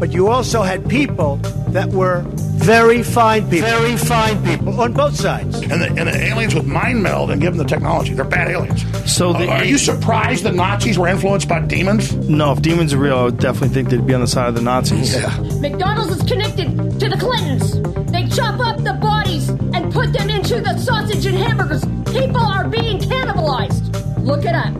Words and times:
but 0.00 0.10
you 0.12 0.28
also 0.28 0.62
had 0.62 0.88
people 0.88 1.36
that 1.68 1.88
were 1.90 2.22
very 2.60 3.02
fine 3.02 3.48
people. 3.48 3.68
Very 3.68 3.96
fine 3.96 4.42
people 4.44 4.80
on 4.80 4.92
both 4.92 5.14
sides. 5.14 5.60
And 5.62 5.80
the, 5.80 5.86
and 5.88 6.08
the 6.08 6.16
aliens 6.16 6.54
would 6.54 6.66
mind 6.66 7.02
meld 7.02 7.30
and 7.30 7.40
give 7.40 7.54
them 7.56 7.58
the 7.58 7.68
technology. 7.68 8.14
They're 8.14 8.24
bad 8.24 8.48
aliens. 8.48 8.84
So 9.10 9.32
the, 9.32 9.46
Uh, 9.48 9.58
are 9.58 9.64
you 9.64 9.78
surprised 9.78 10.44
the 10.44 10.52
Nazis 10.52 10.98
were 10.98 11.08
influenced 11.08 11.48
by 11.48 11.60
demons? 11.60 12.12
No, 12.28 12.52
if 12.52 12.60
demons 12.62 12.92
are 12.92 12.98
real, 12.98 13.18
I 13.18 13.24
would 13.24 13.38
definitely 13.38 13.68
think 13.68 13.88
they'd 13.90 14.06
be 14.06 14.14
on 14.14 14.20
the 14.20 14.26
side 14.26 14.48
of 14.48 14.54
the 14.54 14.62
Nazis. 14.62 15.14
Yeah. 15.14 15.28
McDonald's 15.60 16.16
is 16.16 16.22
connected 16.28 16.68
to 17.00 17.08
the 17.08 17.16
Clintons. 17.16 17.80
They 18.10 18.26
chop 18.28 18.58
up 18.60 18.78
the 18.82 18.94
bodies 18.94 19.48
and 19.48 19.92
put 19.92 20.12
them 20.12 20.28
into 20.28 20.60
the 20.60 20.76
sausage 20.78 21.24
and 21.26 21.36
hamburgers. 21.36 21.84
People 22.12 22.40
are 22.40 22.66
being 22.68 22.98
cannibalized. 22.98 23.86
Look 24.24 24.44
it 24.44 24.54
up. 24.54 24.74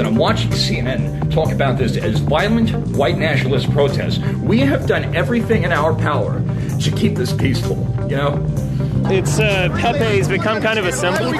And 0.00 0.06
I'm 0.06 0.16
watching 0.16 0.50
CNN 0.52 1.30
talk 1.30 1.52
about 1.52 1.76
this 1.76 1.98
as 1.98 2.20
violent 2.20 2.70
white 2.96 3.18
nationalist 3.18 3.70
protests. 3.70 4.16
We 4.38 4.60
have 4.60 4.86
done 4.86 5.14
everything 5.14 5.62
in 5.62 5.72
our 5.72 5.94
power 5.94 6.40
to 6.80 6.90
keep 6.92 7.16
this 7.16 7.34
peaceful, 7.34 7.76
you 8.08 8.16
know? 8.16 8.42
It's 9.10 9.38
uh, 9.38 9.68
Pepe's 9.78 10.26
become 10.26 10.62
kind 10.62 10.78
of 10.78 10.86
a 10.86 10.92
symbol. 10.92 11.32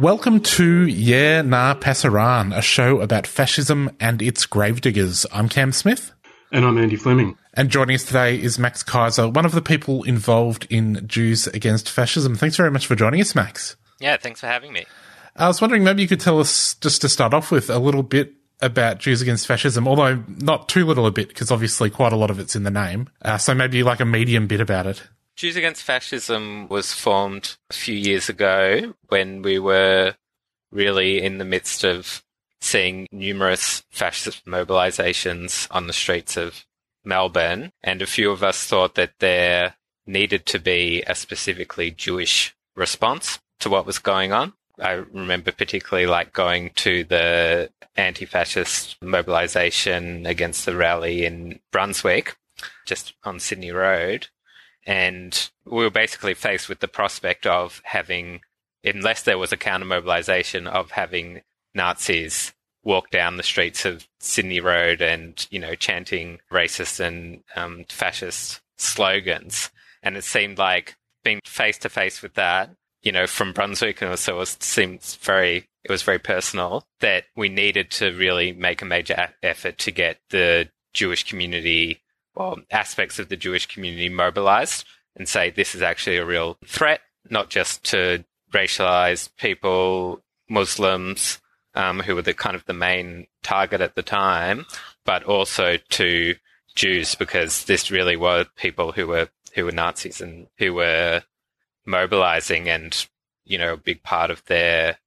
Welcome 0.00 0.38
to 0.38 0.86
Yeah 0.86 1.42
Nah 1.42 1.74
Pasaran, 1.74 2.56
a 2.56 2.62
show 2.62 3.00
about 3.00 3.26
fascism 3.26 3.90
and 3.98 4.22
its 4.22 4.46
gravediggers. 4.46 5.26
I'm 5.32 5.48
Cam 5.48 5.72
Smith. 5.72 6.12
And 6.54 6.64
I'm 6.64 6.78
Andy 6.78 6.94
Fleming. 6.94 7.36
And 7.54 7.68
joining 7.68 7.96
us 7.96 8.04
today 8.04 8.40
is 8.40 8.60
Max 8.60 8.84
Kaiser, 8.84 9.28
one 9.28 9.44
of 9.44 9.50
the 9.50 9.60
people 9.60 10.04
involved 10.04 10.68
in 10.70 11.04
Jews 11.04 11.48
Against 11.48 11.90
Fascism. 11.90 12.36
Thanks 12.36 12.56
very 12.56 12.70
much 12.70 12.86
for 12.86 12.94
joining 12.94 13.20
us, 13.20 13.34
Max. 13.34 13.76
Yeah, 13.98 14.16
thanks 14.18 14.38
for 14.38 14.46
having 14.46 14.72
me. 14.72 14.86
I 15.34 15.48
was 15.48 15.60
wondering, 15.60 15.82
maybe 15.82 16.02
you 16.02 16.06
could 16.06 16.20
tell 16.20 16.38
us, 16.38 16.76
just 16.76 17.00
to 17.00 17.08
start 17.08 17.34
off 17.34 17.50
with, 17.50 17.70
a 17.70 17.80
little 17.80 18.04
bit 18.04 18.34
about 18.62 19.00
Jews 19.00 19.20
Against 19.20 19.48
Fascism, 19.48 19.88
although 19.88 20.22
not 20.28 20.68
too 20.68 20.86
little 20.86 21.06
a 21.06 21.10
bit, 21.10 21.26
because 21.26 21.50
obviously 21.50 21.90
quite 21.90 22.12
a 22.12 22.16
lot 22.16 22.30
of 22.30 22.38
it's 22.38 22.54
in 22.54 22.62
the 22.62 22.70
name. 22.70 23.08
Uh, 23.20 23.36
so 23.36 23.52
maybe 23.52 23.82
like 23.82 23.98
a 23.98 24.04
medium 24.04 24.46
bit 24.46 24.60
about 24.60 24.86
it. 24.86 25.02
Jews 25.34 25.56
Against 25.56 25.82
Fascism 25.82 26.68
was 26.68 26.92
formed 26.92 27.56
a 27.70 27.74
few 27.74 27.96
years 27.96 28.28
ago 28.28 28.94
when 29.08 29.42
we 29.42 29.58
were 29.58 30.14
really 30.70 31.20
in 31.20 31.38
the 31.38 31.44
midst 31.44 31.82
of 31.82 32.23
seeing 32.64 33.06
numerous 33.12 33.84
fascist 33.90 34.46
mobilizations 34.46 35.68
on 35.70 35.86
the 35.86 35.92
streets 35.92 36.36
of 36.36 36.64
Melbourne, 37.04 37.70
and 37.82 38.00
a 38.00 38.06
few 38.06 38.30
of 38.30 38.42
us 38.42 38.64
thought 38.64 38.94
that 38.94 39.12
there 39.18 39.76
needed 40.06 40.46
to 40.46 40.58
be 40.58 41.02
a 41.06 41.14
specifically 41.14 41.90
Jewish 41.90 42.56
response 42.74 43.38
to 43.60 43.68
what 43.68 43.84
was 43.84 43.98
going 43.98 44.32
on. 44.32 44.54
I 44.80 44.92
remember 44.92 45.52
particularly 45.52 46.06
like 46.06 46.32
going 46.32 46.70
to 46.76 47.04
the 47.04 47.70
anti-fascist 47.96 48.96
mobilization 49.02 50.24
against 50.26 50.64
the 50.64 50.74
rally 50.74 51.26
in 51.26 51.60
Brunswick, 51.70 52.36
just 52.86 53.12
on 53.24 53.40
Sydney 53.40 53.72
Road. 53.72 54.28
And 54.86 55.50
we 55.66 55.84
were 55.84 55.90
basically 55.90 56.34
faced 56.34 56.68
with 56.68 56.80
the 56.80 56.88
prospect 56.88 57.46
of 57.46 57.82
having, 57.84 58.40
unless 58.82 59.22
there 59.22 59.38
was 59.38 59.52
a 59.52 59.58
counter 59.58 59.84
mobilization, 59.84 60.66
of 60.66 60.92
having 60.92 61.42
Nazis 61.74 62.52
walk 62.82 63.10
down 63.10 63.36
the 63.36 63.42
streets 63.42 63.84
of 63.84 64.06
Sydney 64.20 64.60
Road 64.60 65.00
and, 65.00 65.46
you 65.50 65.58
know, 65.58 65.74
chanting 65.74 66.38
racist 66.52 67.00
and 67.00 67.42
um, 67.56 67.84
fascist 67.88 68.60
slogans. 68.76 69.70
And 70.02 70.16
it 70.16 70.24
seemed 70.24 70.58
like 70.58 70.96
being 71.22 71.40
face 71.44 71.78
to 71.78 71.88
face 71.88 72.22
with 72.22 72.34
that, 72.34 72.70
you 73.02 73.10
know, 73.10 73.26
from 73.26 73.52
Brunswick, 73.52 74.02
and 74.02 74.10
also 74.10 74.40
it 74.40 74.62
seems 74.62 75.14
very, 75.16 75.66
it 75.82 75.90
was 75.90 76.02
very 76.02 76.18
personal 76.18 76.86
that 77.00 77.24
we 77.34 77.48
needed 77.48 77.90
to 77.92 78.10
really 78.12 78.52
make 78.52 78.82
a 78.82 78.86
major 78.86 79.14
a- 79.14 79.46
effort 79.46 79.78
to 79.78 79.90
get 79.90 80.18
the 80.30 80.68
Jewish 80.92 81.24
community 81.24 82.02
or 82.34 82.56
aspects 82.70 83.18
of 83.18 83.28
the 83.28 83.36
Jewish 83.36 83.66
community 83.66 84.08
mobilized 84.08 84.84
and 85.16 85.28
say 85.28 85.50
this 85.50 85.74
is 85.74 85.82
actually 85.82 86.16
a 86.16 86.26
real 86.26 86.58
threat, 86.66 87.00
not 87.30 87.48
just 87.48 87.84
to 87.84 88.24
racialized 88.52 89.30
people, 89.36 90.20
Muslims, 90.48 91.40
um, 91.74 92.00
who 92.00 92.14
were 92.14 92.22
the 92.22 92.34
kind 92.34 92.56
of 92.56 92.64
the 92.66 92.72
main 92.72 93.26
target 93.42 93.80
at 93.80 93.94
the 93.94 94.02
time, 94.02 94.66
but 95.04 95.24
also 95.24 95.76
to 95.90 96.34
Jews 96.74 97.14
because 97.14 97.64
this 97.64 97.90
really 97.90 98.16
were 98.16 98.46
people 98.56 98.92
who 98.92 99.06
were 99.06 99.28
who 99.54 99.64
were 99.64 99.72
Nazis 99.72 100.20
and 100.20 100.48
who 100.58 100.74
were 100.74 101.22
mobilizing 101.86 102.68
and 102.68 103.06
you 103.44 103.58
know 103.58 103.74
a 103.74 103.78
big 103.78 104.02
part 104.02 104.30
of 104.30 104.44
their 104.46 104.98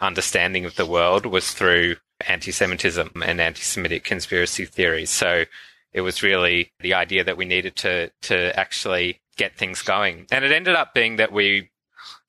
understanding 0.00 0.64
of 0.64 0.76
the 0.76 0.86
world 0.86 1.24
was 1.24 1.52
through 1.52 1.96
anti-Semitism 2.26 3.10
and 3.24 3.40
anti-Semitic 3.40 4.04
conspiracy 4.04 4.64
theories. 4.64 5.10
So 5.10 5.44
it 5.92 6.02
was 6.02 6.22
really 6.22 6.72
the 6.80 6.94
idea 6.94 7.24
that 7.24 7.36
we 7.36 7.44
needed 7.44 7.76
to 7.76 8.10
to 8.22 8.58
actually 8.58 9.20
get 9.36 9.56
things 9.56 9.82
going, 9.82 10.26
and 10.30 10.44
it 10.44 10.52
ended 10.52 10.74
up 10.74 10.94
being 10.94 11.16
that 11.16 11.32
we 11.32 11.70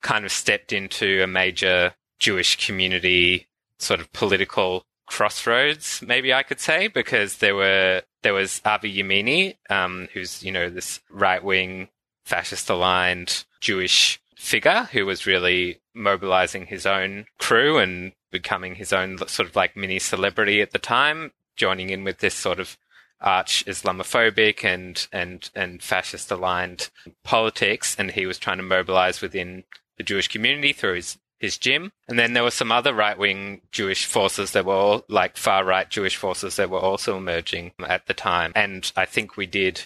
kind 0.02 0.24
of 0.24 0.32
stepped 0.32 0.72
into 0.72 1.22
a 1.22 1.26
major 1.26 1.94
Jewish 2.18 2.64
community 2.64 3.46
sort 3.78 4.00
of 4.00 4.12
political 4.12 4.84
crossroads, 5.06 6.02
maybe 6.02 6.34
I 6.34 6.42
could 6.42 6.60
say, 6.60 6.88
because 6.88 7.38
there 7.38 7.54
were 7.54 8.02
there 8.22 8.34
was 8.34 8.60
Avi 8.64 8.92
Yemini, 8.92 9.56
um, 9.70 10.08
who's 10.12 10.42
you 10.42 10.52
know 10.52 10.68
this 10.68 11.00
right 11.10 11.42
wing 11.42 11.88
fascist 12.24 12.68
aligned 12.68 13.44
Jewish 13.60 14.20
figure 14.36 14.88
who 14.92 15.06
was 15.06 15.26
really 15.26 15.80
mobilizing 15.94 16.66
his 16.66 16.84
own 16.84 17.24
crew 17.38 17.78
and 17.78 18.12
becoming 18.30 18.74
his 18.74 18.92
own 18.92 19.16
sort 19.28 19.48
of 19.48 19.56
like 19.56 19.76
mini 19.76 19.98
celebrity 19.98 20.60
at 20.60 20.72
the 20.72 20.78
time, 20.78 21.32
joining 21.56 21.90
in 21.90 22.04
with 22.04 22.18
this 22.18 22.34
sort 22.34 22.60
of 22.60 22.76
arch 23.20 23.64
Islamophobic 23.66 24.64
and 24.64 25.06
and 25.12 25.50
and 25.54 25.82
fascist 25.82 26.30
aligned 26.30 26.90
politics, 27.24 27.96
and 27.98 28.10
he 28.10 28.26
was 28.26 28.38
trying 28.38 28.58
to 28.58 28.62
mobilize 28.62 29.20
within 29.20 29.64
the 29.96 30.02
Jewish 30.02 30.28
community 30.28 30.72
through 30.72 30.94
his 30.94 31.18
his 31.38 31.58
gym. 31.58 31.92
And 32.08 32.18
then 32.18 32.32
there 32.32 32.42
were 32.42 32.50
some 32.50 32.72
other 32.72 32.94
right 32.94 33.18
wing 33.18 33.60
Jewish 33.72 34.06
forces 34.06 34.52
that 34.52 34.64
were 34.64 34.74
all 34.74 35.04
like 35.08 35.36
far 35.36 35.64
right 35.64 35.88
Jewish 35.88 36.16
forces 36.16 36.56
that 36.56 36.70
were 36.70 36.78
also 36.78 37.16
emerging 37.16 37.72
at 37.86 38.06
the 38.06 38.14
time. 38.14 38.52
And 38.54 38.90
I 38.96 39.04
think 39.04 39.36
we 39.36 39.46
did 39.46 39.82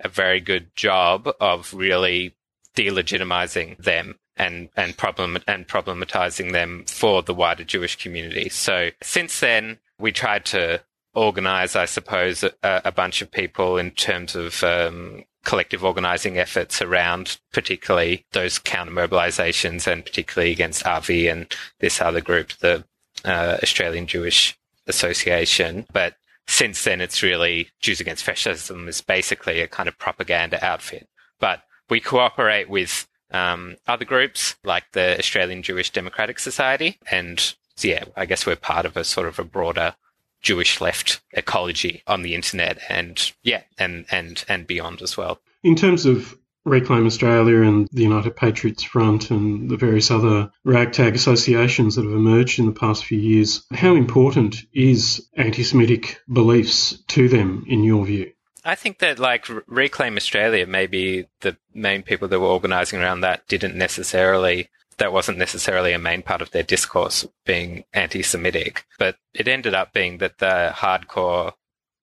a 0.00 0.08
very 0.08 0.40
good 0.40 0.74
job 0.74 1.28
of 1.40 1.72
really 1.74 2.34
delegitimizing 2.76 3.76
them 3.78 4.18
and, 4.36 4.70
and 4.76 4.96
problem 4.96 5.38
and 5.46 5.68
problematizing 5.68 6.52
them 6.52 6.84
for 6.86 7.22
the 7.22 7.34
wider 7.34 7.64
Jewish 7.64 7.96
community. 7.96 8.48
So 8.48 8.90
since 9.02 9.40
then, 9.40 9.78
we 9.98 10.12
tried 10.12 10.44
to 10.46 10.82
organize, 11.14 11.76
I 11.76 11.84
suppose, 11.84 12.42
a, 12.42 12.54
a 12.62 12.92
bunch 12.92 13.20
of 13.20 13.30
people 13.30 13.76
in 13.76 13.90
terms 13.90 14.34
of 14.34 14.62
um, 14.64 15.24
collective 15.44 15.84
organizing 15.84 16.38
efforts 16.38 16.82
around 16.82 17.38
particularly 17.52 18.24
those 18.32 18.58
counter 18.58 18.92
mobilizations 18.92 19.86
and 19.86 20.04
particularly 20.04 20.52
against 20.52 20.86
Avi 20.86 21.28
and 21.28 21.46
this 21.78 22.00
other 22.00 22.20
group, 22.20 22.52
the 22.58 22.84
uh, 23.24 23.58
Australian 23.62 24.06
Jewish 24.06 24.56
Association. 24.86 25.86
But 25.92 26.14
since 26.46 26.84
then, 26.84 27.00
it's 27.00 27.22
really 27.22 27.70
Jews 27.80 28.00
Against 28.00 28.24
Fascism 28.24 28.88
is 28.88 29.00
basically 29.00 29.60
a 29.60 29.68
kind 29.68 29.88
of 29.88 29.98
propaganda 29.98 30.62
outfit. 30.64 31.08
But 31.38 31.62
we 31.88 32.00
cooperate 32.00 32.68
with 32.68 33.06
um, 33.30 33.76
other 33.86 34.04
groups 34.04 34.56
like 34.64 34.84
the 34.92 35.18
Australian 35.18 35.62
Jewish 35.62 35.90
Democratic 35.90 36.38
Society. 36.38 36.98
And 37.10 37.54
yeah, 37.80 38.04
I 38.16 38.26
guess 38.26 38.46
we're 38.46 38.56
part 38.56 38.84
of 38.84 38.96
a 38.96 39.04
sort 39.04 39.28
of 39.28 39.38
a 39.38 39.44
broader 39.44 39.94
Jewish 40.40 40.80
left 40.80 41.20
ecology 41.32 42.02
on 42.06 42.22
the 42.22 42.34
internet 42.34 42.78
and 42.88 43.32
yeah, 43.42 43.62
and, 43.78 44.06
and, 44.10 44.44
and 44.48 44.66
beyond 44.66 45.02
as 45.02 45.16
well. 45.16 45.40
In 45.62 45.76
terms 45.76 46.06
of 46.06 46.36
Reclaim 46.64 47.06
Australia 47.06 47.62
and 47.62 47.88
the 47.90 48.02
United 48.02 48.36
Patriots 48.36 48.82
Front 48.82 49.30
and 49.30 49.70
the 49.70 49.76
various 49.76 50.10
other 50.10 50.50
ragtag 50.64 51.14
associations 51.14 51.96
that 51.96 52.04
have 52.04 52.12
emerged 52.12 52.58
in 52.58 52.66
the 52.66 52.72
past 52.72 53.04
few 53.04 53.18
years, 53.18 53.66
how 53.72 53.94
important 53.94 54.64
is 54.72 55.26
anti 55.34 55.62
Semitic 55.62 56.20
beliefs 56.30 57.02
to 57.08 57.28
them, 57.28 57.64
in 57.66 57.82
your 57.82 58.04
view? 58.04 58.32
I 58.62 58.74
think 58.74 58.98
that 58.98 59.18
like 59.18 59.46
Reclaim 59.66 60.16
Australia, 60.16 60.66
maybe 60.66 61.26
the 61.40 61.56
main 61.72 62.02
people 62.02 62.28
that 62.28 62.40
were 62.40 62.46
organizing 62.46 63.00
around 63.00 63.22
that 63.22 63.46
didn't 63.48 63.74
necessarily, 63.74 64.68
that 65.00 65.12
wasn't 65.14 65.38
necessarily 65.38 65.94
a 65.94 65.98
main 65.98 66.20
part 66.20 66.42
of 66.42 66.50
their 66.50 66.62
discourse 66.62 67.26
being 67.46 67.84
anti-Semitic, 67.94 68.84
but 68.98 69.16
it 69.34 69.48
ended 69.48 69.72
up 69.72 69.94
being 69.94 70.18
that 70.18 70.38
the 70.38 70.72
hardcore 70.76 71.54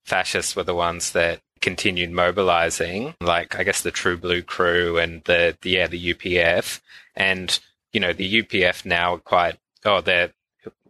fascists 0.03 0.55
were 0.55 0.63
the 0.63 0.73
ones 0.73 1.11
that 1.11 1.39
continued 1.61 2.09
mobilizing, 2.09 3.13
like 3.21 3.55
I 3.57 3.63
guess 3.63 3.81
the 3.81 3.91
True 3.91 4.17
Blue 4.17 4.41
Crew 4.41 4.97
and 4.97 5.23
the, 5.25 5.55
the 5.61 5.69
yeah, 5.69 5.85
the 5.85 6.13
UPF. 6.13 6.81
And, 7.15 7.59
you 7.93 7.99
know, 7.99 8.13
the 8.13 8.41
UPF 8.41 8.83
now 8.83 9.17
quite, 9.17 9.59
oh, 9.85 10.01
they're, 10.01 10.33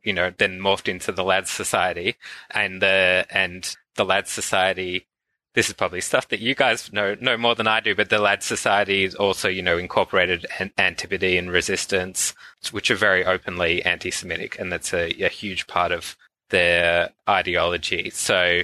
you 0.01 0.13
know, 0.13 0.31
then 0.37 0.59
morphed 0.59 0.87
into 0.87 1.11
the 1.11 1.25
Lads 1.25 1.49
Society 1.49 2.15
and 2.51 2.81
the, 2.81 3.25
and 3.29 3.75
the 3.95 4.05
Lads 4.05 4.31
Society 4.31 5.07
this 5.53 5.67
is 5.67 5.73
probably 5.73 6.01
stuff 6.01 6.27
that 6.29 6.39
you 6.39 6.53
guys 6.53 6.91
know 6.93 7.15
know 7.19 7.37
more 7.37 7.55
than 7.55 7.67
I 7.67 7.79
do, 7.79 7.95
but 7.95 8.09
the 8.09 8.19
Lad 8.19 8.43
Society 8.43 9.03
is 9.03 9.15
also, 9.15 9.49
you 9.49 9.61
know, 9.61 9.77
incorporated 9.77 10.45
an- 10.59 10.71
Antipodean 10.77 11.49
resistance, 11.49 12.33
which 12.71 12.91
are 12.91 12.95
very 12.95 13.25
openly 13.25 13.83
anti-Semitic, 13.83 14.59
and 14.59 14.71
that's 14.71 14.93
a, 14.93 15.09
a, 15.23 15.29
huge 15.29 15.65
part 15.65 15.91
of 15.91 16.15
their 16.49 17.09
ideology. 17.27 18.09
So 18.11 18.61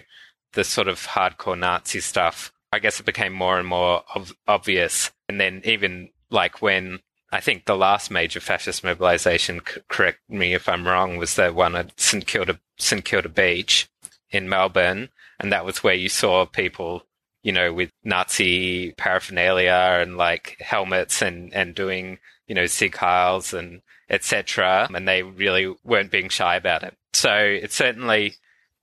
the 0.54 0.64
sort 0.64 0.88
of 0.88 1.08
hardcore 1.08 1.58
Nazi 1.58 2.00
stuff, 2.00 2.54
I 2.72 2.80
guess 2.80 3.00
it 3.00 3.06
became 3.06 3.34
more 3.34 3.58
and 3.58 3.68
more 3.68 4.04
obvious. 4.48 5.12
And 5.28 5.40
then 5.40 5.62
even 5.66 6.10
like 6.30 6.62
when 6.62 7.00
I 7.32 7.40
think 7.40 7.66
the 7.66 7.76
last 7.76 8.12
major 8.12 8.40
fascist 8.40 8.84
mobilization, 8.84 9.62
correct 9.62 10.20
me 10.30 10.54
if 10.54 10.70
I'm 10.70 10.88
wrong, 10.88 11.18
was 11.18 11.36
the 11.36 11.52
one 11.52 11.76
at 11.76 12.00
St 12.00 12.26
Kilda, 12.28 12.60
St 12.78 13.04
Kilda 13.04 13.30
Beach 13.30 13.90
in 14.30 14.48
Melbourne. 14.48 15.10
And 15.44 15.52
that 15.52 15.66
was 15.66 15.84
where 15.84 15.94
you 15.94 16.10
saw 16.10 16.46
people, 16.46 17.04
you 17.44 17.52
know, 17.52 17.74
with 17.74 17.92
Nazi 18.04 18.94
paraphernalia 18.94 20.00
and 20.02 20.18
like 20.18 20.58
helmets 20.60 21.22
and, 21.22 21.54
and 21.54 21.76
doing, 21.76 22.18
you 22.48 22.56
know, 22.56 22.66
Sieg 22.66 22.94
Heils 22.94 23.54
and 23.58 23.82
etc. 24.10 24.88
And 24.94 25.08
they 25.08 25.22
really 25.22 25.76
weren't 25.84 26.12
being 26.12 26.30
shy 26.30 26.56
about 26.56 26.84
it. 26.84 26.96
So 27.14 27.36
it 27.36 27.74
certainly 27.74 28.36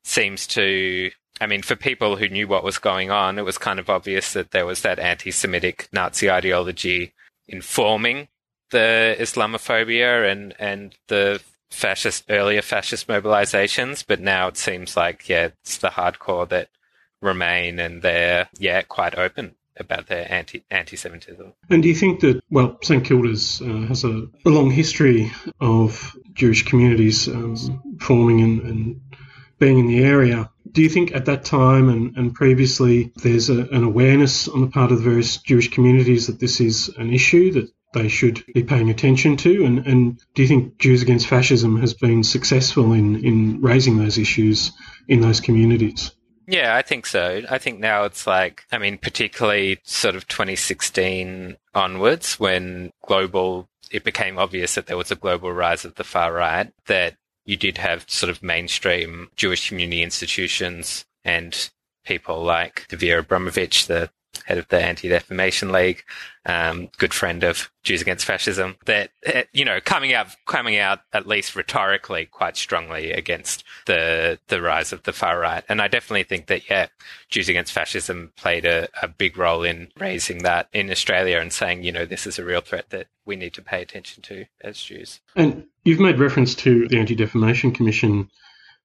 seems 0.05 0.47
to, 0.49 1.11
I 1.41 1.47
mean, 1.47 1.63
for 1.63 1.77
people 1.77 2.17
who 2.17 2.29
knew 2.29 2.47
what 2.47 2.63
was 2.63 2.79
going 2.79 3.11
on, 3.11 3.39
it 3.39 3.45
was 3.45 3.59
kind 3.59 3.79
of 3.79 3.89
obvious 3.89 4.35
that 4.35 4.51
there 4.51 4.67
was 4.67 4.83
that 4.83 4.99
anti-Semitic 4.99 5.89
Nazi 5.93 6.31
ideology 6.31 7.15
informing 7.49 8.29
the 8.71 9.17
Islamophobia 9.19 10.31
and, 10.31 10.55
and 10.59 10.95
the 11.09 11.41
fascist, 11.71 12.25
earlier 12.29 12.63
fascist 12.63 13.07
mobilizations. 13.07 14.05
But 14.07 14.21
now 14.21 14.49
it 14.49 14.57
seems 14.57 14.97
like, 14.97 15.29
yeah, 15.29 15.51
it's 15.63 15.79
the 15.79 15.89
hardcore 15.89 16.49
that 16.49 16.69
remain 17.21 17.79
and 17.79 18.03
they're, 18.03 18.49
yeah, 18.59 18.83
quite 18.83 19.17
open 19.17 19.55
about 19.81 20.07
their 20.07 20.31
anti 20.31 20.63
anti-Semitism. 20.71 21.53
And 21.71 21.83
do 21.83 21.89
you 21.89 21.95
think 21.95 22.21
that 22.21 22.41
well, 22.51 22.79
St 22.83 23.05
Kilda's 23.05 23.63
uh, 23.63 23.87
has 23.89 24.05
a, 24.05 24.29
a, 24.45 24.51
long 24.51 24.71
history 24.71 25.33
of 25.61 26.17
Jewish 26.35 26.65
communities 26.65 27.27
um, 27.29 27.57
forming 28.01 28.41
and, 28.43 28.61
and, 28.63 29.01
being 29.59 29.79
in 29.79 29.89
the 29.89 30.03
area? 30.03 30.51
Do 30.73 30.81
you 30.81 30.89
think 30.89 31.15
at 31.15 31.27
that 31.27 31.45
time 31.45 31.91
and, 31.91 32.17
and 32.17 32.35
previously 32.35 33.13
there's 33.17 33.51
a, 33.51 33.67
an 33.69 33.85
awareness 33.85 34.49
on 34.49 34.63
the 34.63 34.69
part 34.69 34.91
of 34.91 34.99
the 34.99 35.05
various 35.05 35.37
Jewish 35.37 35.69
communities 35.69 36.29
that 36.29 36.41
this 36.41 36.61
is 36.61 36.89
an 36.97 37.13
issue 37.13 37.53
that 37.53 37.71
they 37.93 38.09
should 38.09 38.45
be 38.55 38.63
paying 38.63 38.91
attention 38.91 39.37
to? 39.39 39.65
And, 39.65 39.87
and 39.87 40.21
do 40.35 40.43
you 40.43 40.49
think 40.49 40.79
Jews 40.79 41.03
Against 41.03 41.27
Fascism 41.27 41.81
has 41.81 41.95
been 41.95 42.23
successful 42.23 42.93
in, 42.93 43.25
in 43.25 43.61
raising 43.61 43.99
those 43.99 44.19
issues 44.19 44.73
in 45.09 45.21
those 45.21 45.41
communities? 45.41 46.13
Yeah, 46.47 46.75
I 46.75 46.83
think 46.83 47.07
so. 47.07 47.43
I 47.49 47.59
think 47.59 47.79
now 47.79 48.05
it's 48.05 48.27
like, 48.27 48.65
I 48.73 48.79
mean, 48.79 48.99
particularly 48.99 49.79
sort 49.85 50.17
of 50.17 50.27
2016 50.27 51.57
onwards 51.75 52.41
when 52.41 52.91
global, 53.07 53.69
it 53.91 54.03
became 54.03 54.39
obvious 54.39 54.75
that 54.75 54.87
there 54.87 54.97
was 54.97 55.11
a 55.11 55.17
global 55.17 55.53
rise 55.53 55.85
of 55.85 55.95
the 55.95 56.05
far 56.05 56.33
right, 56.33 56.73
that 56.87 57.15
you 57.45 57.57
did 57.57 57.79
have 57.79 58.05
sort 58.09 58.31
of 58.31 58.43
mainstream 58.43 59.29
Jewish 59.37 59.69
community 59.69 60.03
institutions 60.03 61.05
and 61.25 61.71
people 62.05 62.43
like 62.43 62.87
Dvir 62.89 63.21
Abramovich, 63.21 63.87
the 63.87 64.11
head 64.45 64.59
of 64.59 64.69
the 64.69 64.81
Anti-Defamation 64.81 65.73
League, 65.73 66.03
um, 66.47 66.89
good 66.99 67.13
friend 67.13 67.45
of 67.45 67.71
Jews 67.83 68.01
Against 68.01 68.25
Fascism, 68.25 68.77
that 68.87 69.11
eh, 69.25 69.45
you 69.53 69.65
know 69.65 69.81
coming 69.81 70.13
out 70.15 70.29
coming 70.47 70.77
out 70.77 71.01
at 71.13 71.27
least 71.27 71.57
rhetorically 71.57 72.27
quite 72.27 72.57
strongly 72.57 73.13
against 73.13 73.65
the 73.87 74.39
the 74.49 74.63
rise 74.63 74.93
of 74.93 75.03
the 75.03 75.13
far 75.13 75.39
right, 75.39 75.65
and 75.69 75.81
I 75.81 75.89
definitely 75.89 76.25
think 76.25 76.47
that 76.47 76.69
yeah, 76.69 76.87
Jews 77.29 77.49
Against 77.49 77.73
Fascism 77.73 78.33
played 78.37 78.65
a, 78.65 78.89
a 79.03 79.09
big 79.09 79.37
role 79.37 79.63
in 79.63 79.89
raising 79.99 80.39
that 80.39 80.69
in 80.73 80.91
Australia 80.91 81.39
and 81.39 81.53
saying 81.53 81.83
you 81.83 81.93
know 81.93 82.07
this 82.07 82.27
is 82.27 82.39
a 82.39 82.45
real 82.45 82.61
threat 82.61 82.91
that 82.91 83.09
we 83.27 83.37
need 83.37 83.55
to 83.55 83.63
pay 83.63 83.83
attention 83.83 84.23
to 84.25 84.47
as 84.63 84.81
Jews. 84.81 85.21
And 85.37 85.67
you've 85.85 86.01
made 86.01 86.19
reference 86.19 86.55
to 86.57 86.89
the 86.89 86.99
Anti-Defamation 86.99 87.73
Commission. 87.73 88.31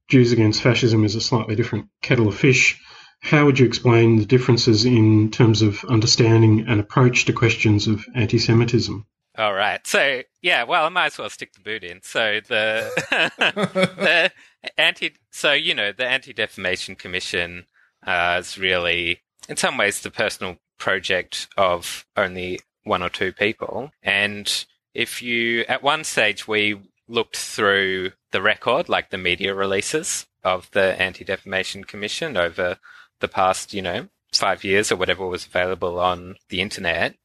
Jews 0.07 0.31
Against 0.31 0.61
Fascism 0.61 1.03
is 1.03 1.15
a 1.15 1.21
slightly 1.21 1.55
different 1.55 1.87
kettle 2.01 2.27
of 2.27 2.35
fish. 2.35 2.79
How 3.25 3.43
would 3.45 3.57
you 3.57 3.65
explain 3.65 4.17
the 4.17 4.25
differences 4.25 4.85
in 4.85 5.31
terms 5.31 5.63
of 5.63 5.83
understanding 5.85 6.65
and 6.67 6.79
approach 6.79 7.25
to 7.25 7.33
questions 7.33 7.87
of 7.87 8.05
anti 8.13 8.37
Semitism? 8.37 9.03
All 9.35 9.53
right. 9.53 9.85
So, 9.87 10.21
yeah, 10.43 10.63
well, 10.63 10.85
I 10.85 10.89
might 10.89 11.07
as 11.07 11.17
well 11.17 11.29
stick 11.31 11.53
the 11.53 11.59
boot 11.59 11.83
in. 11.83 12.03
So, 12.03 12.39
the, 12.47 12.91
the 13.39 14.31
anti, 14.77 15.13
so, 15.31 15.53
you 15.53 15.73
know, 15.73 15.91
the 15.91 16.05
Anti 16.05 16.33
Defamation 16.33 16.95
Commission 16.95 17.65
uh, 18.05 18.37
is 18.39 18.59
really, 18.59 19.21
in 19.49 19.57
some 19.57 19.75
ways, 19.75 20.01
the 20.01 20.11
personal 20.11 20.57
project 20.77 21.47
of 21.57 22.05
only 22.15 22.59
one 22.83 23.01
or 23.01 23.09
two 23.09 23.33
people. 23.33 23.89
And 24.03 24.65
if 24.93 25.23
you, 25.23 25.65
at 25.67 25.81
one 25.81 26.03
stage, 26.03 26.47
we 26.47 26.79
looked 27.07 27.37
through 27.37 28.11
the 28.31 28.41
record, 28.43 28.87
like 28.87 29.09
the 29.09 29.17
media 29.17 29.55
releases 29.55 30.27
of 30.43 30.69
the 30.71 31.01
Anti 31.01 31.25
Defamation 31.25 31.85
Commission 31.85 32.37
over 32.37 32.77
the 33.19 33.27
past, 33.27 33.73
you 33.73 33.81
know, 33.81 34.07
five 34.33 34.63
years 34.63 34.91
or 34.91 34.95
whatever 34.95 35.25
was 35.25 35.45
available 35.45 35.99
on 35.99 36.35
the 36.49 36.61
internet. 36.61 37.15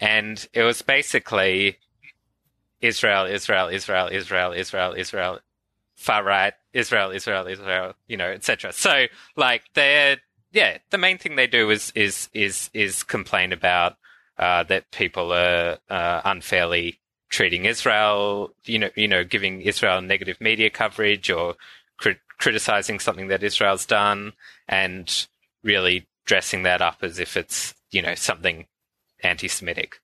And 0.00 0.46
it 0.52 0.62
was 0.62 0.82
basically 0.82 1.78
Israel, 2.80 3.26
Israel, 3.26 3.68
Israel, 3.68 4.08
Israel, 4.10 4.52
Israel, 4.52 4.94
Israel, 4.96 5.40
far 5.96 6.22
right, 6.22 6.54
Israel, 6.72 7.10
Israel, 7.10 7.46
Israel, 7.46 7.94
you 8.06 8.16
know, 8.16 8.30
etc. 8.30 8.72
So 8.72 9.06
like 9.36 9.64
they're 9.74 10.18
yeah, 10.52 10.78
the 10.90 10.98
main 10.98 11.18
thing 11.18 11.36
they 11.36 11.46
do 11.46 11.70
is 11.70 11.92
is 11.94 12.28
is 12.32 12.70
is 12.72 13.02
complain 13.02 13.52
about 13.52 13.96
uh, 14.38 14.62
that 14.64 14.90
people 14.92 15.32
are 15.32 15.78
uh, 15.90 16.22
unfairly 16.24 17.00
treating 17.28 17.66
Israel, 17.66 18.54
you 18.64 18.78
know, 18.78 18.90
you 18.94 19.08
know, 19.08 19.24
giving 19.24 19.60
Israel 19.60 20.00
negative 20.00 20.40
media 20.40 20.70
coverage 20.70 21.30
or 21.30 21.56
crit- 21.98 22.20
criticizing 22.38 22.98
something 22.98 23.28
that 23.28 23.42
Israel's 23.42 23.86
done 23.86 24.32
and 24.68 25.26
really 25.62 26.06
dressing 26.24 26.62
that 26.62 26.80
up 26.80 26.98
as 27.02 27.18
if 27.18 27.36
it's, 27.36 27.74
you 27.90 28.02
know, 28.02 28.14
something 28.14 28.66
anti-Semitic. 29.22 30.00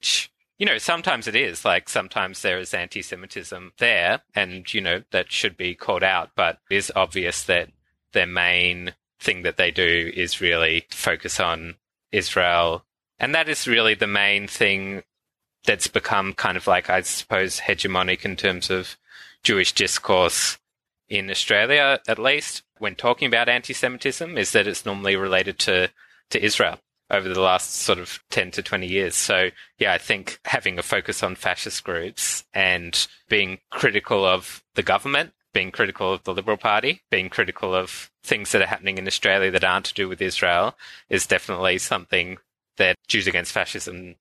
You 0.58 0.66
know, 0.66 0.78
sometimes 0.78 1.26
it 1.26 1.36
is. 1.36 1.64
Like, 1.64 1.88
sometimes 1.88 2.42
there 2.42 2.58
is 2.58 2.74
anti-Semitism 2.74 3.72
there, 3.78 4.22
and, 4.34 4.72
you 4.72 4.80
know, 4.80 5.02
that 5.10 5.32
should 5.32 5.56
be 5.56 5.74
called 5.74 6.02
out, 6.02 6.30
but 6.36 6.58
it 6.70 6.76
is 6.76 6.92
obvious 6.94 7.42
that 7.44 7.70
their 8.12 8.26
main 8.26 8.94
thing 9.20 9.42
that 9.42 9.56
they 9.56 9.70
do 9.70 10.12
is 10.14 10.40
really 10.40 10.86
focus 10.90 11.40
on 11.40 11.76
Israel. 12.12 12.84
And 13.18 13.34
that 13.34 13.48
is 13.48 13.66
really 13.66 13.94
the 13.94 14.06
main 14.06 14.46
thing 14.46 15.02
that's 15.64 15.88
become 15.88 16.34
kind 16.34 16.56
of 16.56 16.66
like, 16.66 16.90
I 16.90 17.00
suppose, 17.02 17.60
hegemonic 17.60 18.24
in 18.24 18.36
terms 18.36 18.70
of 18.70 18.96
Jewish 19.42 19.72
discourse 19.72 20.58
in 21.14 21.30
Australia, 21.30 22.00
at 22.08 22.18
least, 22.18 22.62
when 22.78 22.94
talking 22.94 23.26
about 23.26 23.48
anti-Semitism, 23.48 24.36
is 24.36 24.52
that 24.52 24.66
it's 24.66 24.84
normally 24.84 25.16
related 25.16 25.58
to 25.60 25.90
to 26.30 26.44
Israel 26.44 26.78
over 27.10 27.28
the 27.28 27.40
last 27.40 27.74
sort 27.74 27.98
of 27.98 28.18
10 28.30 28.50
to 28.52 28.62
20 28.62 28.86
years. 28.86 29.14
So, 29.14 29.50
yeah, 29.78 29.92
I 29.92 29.98
think 29.98 30.40
having 30.44 30.78
a 30.78 30.82
focus 30.82 31.22
on 31.22 31.36
fascist 31.36 31.84
groups 31.84 32.44
and 32.52 33.06
being 33.28 33.58
critical 33.70 34.24
of 34.24 34.64
the 34.74 34.82
government, 34.82 35.32
being 35.52 35.70
critical 35.70 36.12
of 36.12 36.24
the 36.24 36.34
Liberal 36.34 36.56
Party, 36.56 37.02
being 37.10 37.28
critical 37.28 37.74
of 37.74 38.10
things 38.22 38.52
that 38.52 38.62
are 38.62 38.66
happening 38.66 38.98
in 38.98 39.06
Australia 39.06 39.50
that 39.50 39.64
aren't 39.64 39.86
to 39.86 39.94
do 39.94 40.08
with 40.08 40.20
Israel 40.20 40.76
is 41.08 41.26
definitely 41.26 41.78
something 41.78 42.38
that 42.78 42.96
Jews 43.06 43.26
Against 43.26 43.52
Fascism 43.52 44.16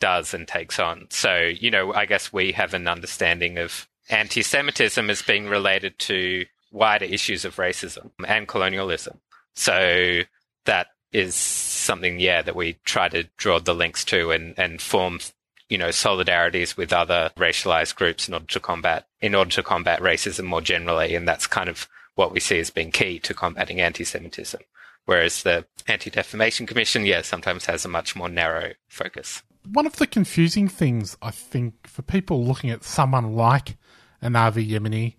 does 0.00 0.34
and 0.34 0.46
takes 0.46 0.78
on. 0.78 1.06
So, 1.10 1.38
you 1.38 1.70
know, 1.70 1.94
I 1.94 2.04
guess 2.04 2.32
we 2.32 2.52
have 2.52 2.74
an 2.74 2.88
understanding 2.88 3.58
of 3.58 3.88
anti 4.08 4.42
Semitism 4.42 5.08
as 5.10 5.22
being 5.22 5.48
related 5.48 5.98
to 6.00 6.46
wider 6.70 7.04
issues 7.04 7.44
of 7.44 7.56
racism 7.56 8.10
and 8.26 8.48
colonialism. 8.48 9.20
So 9.54 10.22
that 10.64 10.88
is 11.12 11.34
something, 11.34 12.18
yeah, 12.18 12.42
that 12.42 12.56
we 12.56 12.78
try 12.84 13.08
to 13.08 13.24
draw 13.36 13.60
the 13.60 13.74
links 13.74 14.04
to 14.06 14.32
and, 14.32 14.58
and 14.58 14.82
form, 14.82 15.20
you 15.68 15.78
know, 15.78 15.88
solidarities 15.88 16.76
with 16.76 16.92
other 16.92 17.30
racialized 17.36 17.94
groups 17.94 18.26
in 18.28 18.34
order 18.34 18.46
to 18.46 18.60
combat, 18.60 19.06
in 19.20 19.34
order 19.34 19.50
to 19.52 19.62
combat 19.62 20.00
racism 20.00 20.44
more 20.44 20.60
generally. 20.60 21.14
And 21.14 21.26
that's 21.28 21.46
kind 21.46 21.68
of 21.68 21.88
what 22.16 22.32
we 22.32 22.40
see 22.40 22.58
as 22.58 22.70
being 22.70 22.90
key 22.90 23.18
to 23.20 23.34
combating 23.34 23.80
anti-Semitism. 23.80 24.60
Whereas 25.06 25.42
the 25.42 25.66
Anti-Defamation 25.86 26.66
Commission, 26.66 27.04
yeah, 27.04 27.22
sometimes 27.22 27.66
has 27.66 27.84
a 27.84 27.88
much 27.88 28.16
more 28.16 28.28
narrow 28.28 28.72
focus. 28.88 29.42
One 29.70 29.86
of 29.86 29.96
the 29.96 30.06
confusing 30.06 30.68
things, 30.68 31.16
I 31.22 31.30
think, 31.30 31.86
for 31.86 32.02
people 32.02 32.44
looking 32.44 32.70
at 32.70 32.84
someone 32.84 33.34
like 33.34 33.76
an 34.24 34.34
Avi 34.34 34.66
Yemini, 34.66 35.14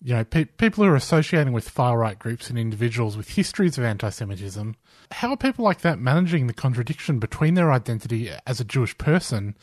you 0.00 0.14
know, 0.14 0.24
pe- 0.24 0.44
people 0.44 0.84
who 0.84 0.90
are 0.90 0.96
associating 0.96 1.52
with 1.52 1.68
far 1.68 1.98
right 1.98 2.18
groups 2.18 2.48
and 2.48 2.58
individuals 2.58 3.16
with 3.16 3.30
histories 3.30 3.76
of 3.76 3.84
anti 3.84 4.10
Semitism, 4.10 4.76
how 5.10 5.30
are 5.30 5.36
people 5.36 5.64
like 5.64 5.80
that 5.80 5.98
managing 5.98 6.46
the 6.46 6.52
contradiction 6.54 7.18
between 7.18 7.54
their 7.54 7.72
identity 7.72 8.30
as 8.46 8.60
a 8.60 8.64
Jewish 8.64 8.96
person, 8.96 9.56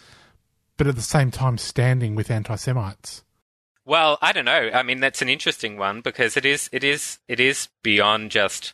but 0.77 0.87
at 0.87 0.95
the 0.95 1.01
same 1.01 1.31
time 1.31 1.57
standing 1.57 2.15
with 2.15 2.29
anti 2.29 2.55
Semites? 2.55 3.23
Well, 3.85 4.17
I 4.21 4.31
don't 4.31 4.45
know. 4.45 4.69
I 4.73 4.83
mean, 4.83 4.99
that's 4.99 5.21
an 5.21 5.29
interesting 5.29 5.77
one 5.77 6.01
because 6.01 6.37
it 6.37 6.45
is, 6.45 6.69
it 6.71 6.83
is, 6.83 7.19
it 7.27 7.39
is 7.39 7.69
beyond 7.81 8.31
just 8.31 8.73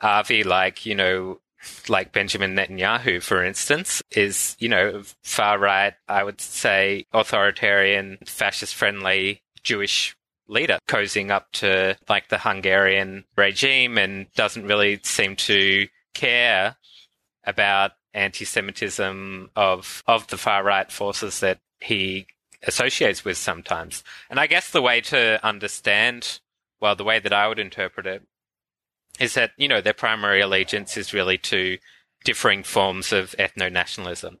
Avi, 0.00 0.42
like, 0.42 0.84
you 0.84 0.94
know, 0.94 1.40
like 1.88 2.12
Benjamin 2.12 2.54
Netanyahu, 2.54 3.22
for 3.22 3.44
instance, 3.44 4.02
is, 4.10 4.56
you 4.58 4.68
know, 4.68 5.02
far 5.22 5.58
right, 5.58 5.94
I 6.08 6.24
would 6.24 6.40
say 6.40 7.06
authoritarian, 7.12 8.18
fascist 8.26 8.74
friendly 8.74 9.42
Jewish 9.62 10.16
leader, 10.48 10.78
cozying 10.88 11.30
up 11.30 11.50
to 11.52 11.96
like 12.08 12.28
the 12.28 12.38
Hungarian 12.38 13.24
regime 13.36 13.98
and 13.98 14.26
doesn't 14.34 14.66
really 14.66 15.00
seem 15.02 15.36
to 15.36 15.88
care 16.14 16.76
about 17.44 17.92
anti-Semitism 18.14 19.50
of 19.56 20.02
of 20.06 20.26
the 20.28 20.36
far 20.36 20.62
right 20.62 20.92
forces 20.92 21.40
that 21.40 21.58
he 21.80 22.26
associates 22.64 23.24
with 23.24 23.36
sometimes. 23.36 24.04
And 24.30 24.38
I 24.38 24.46
guess 24.46 24.70
the 24.70 24.82
way 24.82 25.00
to 25.02 25.44
understand, 25.44 26.40
well, 26.80 26.94
the 26.94 27.04
way 27.04 27.18
that 27.18 27.32
I 27.32 27.48
would 27.48 27.58
interpret 27.58 28.06
it 28.06 28.22
is 29.20 29.34
that 29.34 29.52
you 29.56 29.68
know 29.68 29.80
their 29.80 29.92
primary 29.92 30.40
allegiance 30.40 30.96
is 30.96 31.14
really 31.14 31.38
to 31.38 31.78
differing 32.24 32.62
forms 32.62 33.12
of 33.12 33.34
ethno 33.38 33.70
nationalism. 33.70 34.38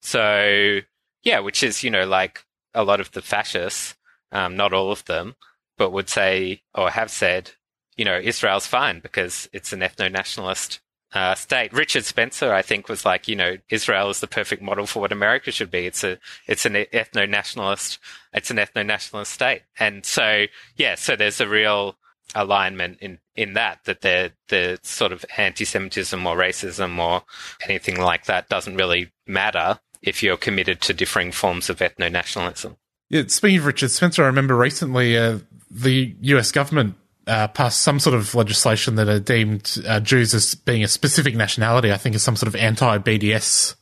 So 0.00 0.80
yeah, 1.22 1.40
which 1.40 1.62
is 1.62 1.82
you 1.82 1.90
know 1.90 2.06
like 2.06 2.44
a 2.74 2.84
lot 2.84 3.00
of 3.00 3.12
the 3.12 3.22
fascists, 3.22 3.96
um, 4.32 4.56
not 4.56 4.72
all 4.72 4.92
of 4.92 5.04
them, 5.06 5.36
but 5.76 5.90
would 5.90 6.08
say 6.08 6.62
or 6.74 6.90
have 6.90 7.10
said, 7.10 7.52
you 7.96 8.04
know, 8.04 8.18
Israel's 8.18 8.66
fine 8.66 9.00
because 9.00 9.48
it's 9.52 9.72
an 9.72 9.80
ethno 9.80 10.10
nationalist 10.10 10.80
uh, 11.12 11.34
state. 11.34 11.72
Richard 11.72 12.04
Spencer, 12.04 12.52
I 12.52 12.62
think, 12.62 12.88
was 12.88 13.04
like, 13.04 13.26
you 13.26 13.34
know, 13.34 13.56
Israel 13.68 14.10
is 14.10 14.20
the 14.20 14.28
perfect 14.28 14.62
model 14.62 14.86
for 14.86 15.00
what 15.00 15.12
America 15.12 15.50
should 15.50 15.70
be. 15.70 15.86
It's 15.86 16.04
a, 16.04 16.18
it's 16.46 16.64
an 16.64 16.74
ethno 16.74 17.28
nationalist, 17.28 17.98
it's 18.32 18.50
an 18.50 18.58
ethno 18.58 18.86
nationalist 18.86 19.32
state. 19.32 19.62
And 19.78 20.06
so, 20.06 20.46
yeah, 20.76 20.94
so 20.94 21.16
there's 21.16 21.40
a 21.40 21.48
real 21.48 21.96
alignment 22.34 22.98
in, 23.00 23.18
in 23.34 23.54
that, 23.54 23.80
that 23.84 24.00
the, 24.02 24.32
the 24.48 24.78
sort 24.82 25.12
of 25.12 25.24
anti-Semitism 25.36 26.26
or 26.26 26.36
racism 26.36 26.98
or 26.98 27.22
anything 27.66 28.00
like 28.00 28.26
that 28.26 28.48
doesn't 28.48 28.76
really 28.76 29.10
matter 29.26 29.78
if 30.02 30.22
you're 30.22 30.36
committed 30.36 30.80
to 30.80 30.94
differing 30.94 31.32
forms 31.32 31.68
of 31.68 31.78
ethno 31.78 32.10
nationalism. 32.10 32.76
Yeah, 33.08 33.24
speaking 33.26 33.58
of 33.58 33.66
Richard 33.66 33.90
Spencer, 33.90 34.22
I 34.22 34.26
remember 34.26 34.56
recently 34.56 35.16
uh, 35.18 35.38
the 35.70 36.14
US 36.20 36.52
government 36.52 36.94
uh, 37.26 37.48
passed 37.48 37.80
some 37.80 38.00
sort 38.00 38.14
of 38.14 38.34
legislation 38.34 38.94
that 38.96 39.08
are 39.08 39.20
deemed 39.20 39.78
uh, 39.86 40.00
Jews 40.00 40.34
as 40.34 40.54
being 40.54 40.82
a 40.82 40.88
specific 40.88 41.34
nationality. 41.34 41.92
I 41.92 41.96
think 41.96 42.14
is 42.14 42.22
some 42.22 42.36
sort 42.36 42.48
of 42.48 42.56
anti-BDS 42.56 43.74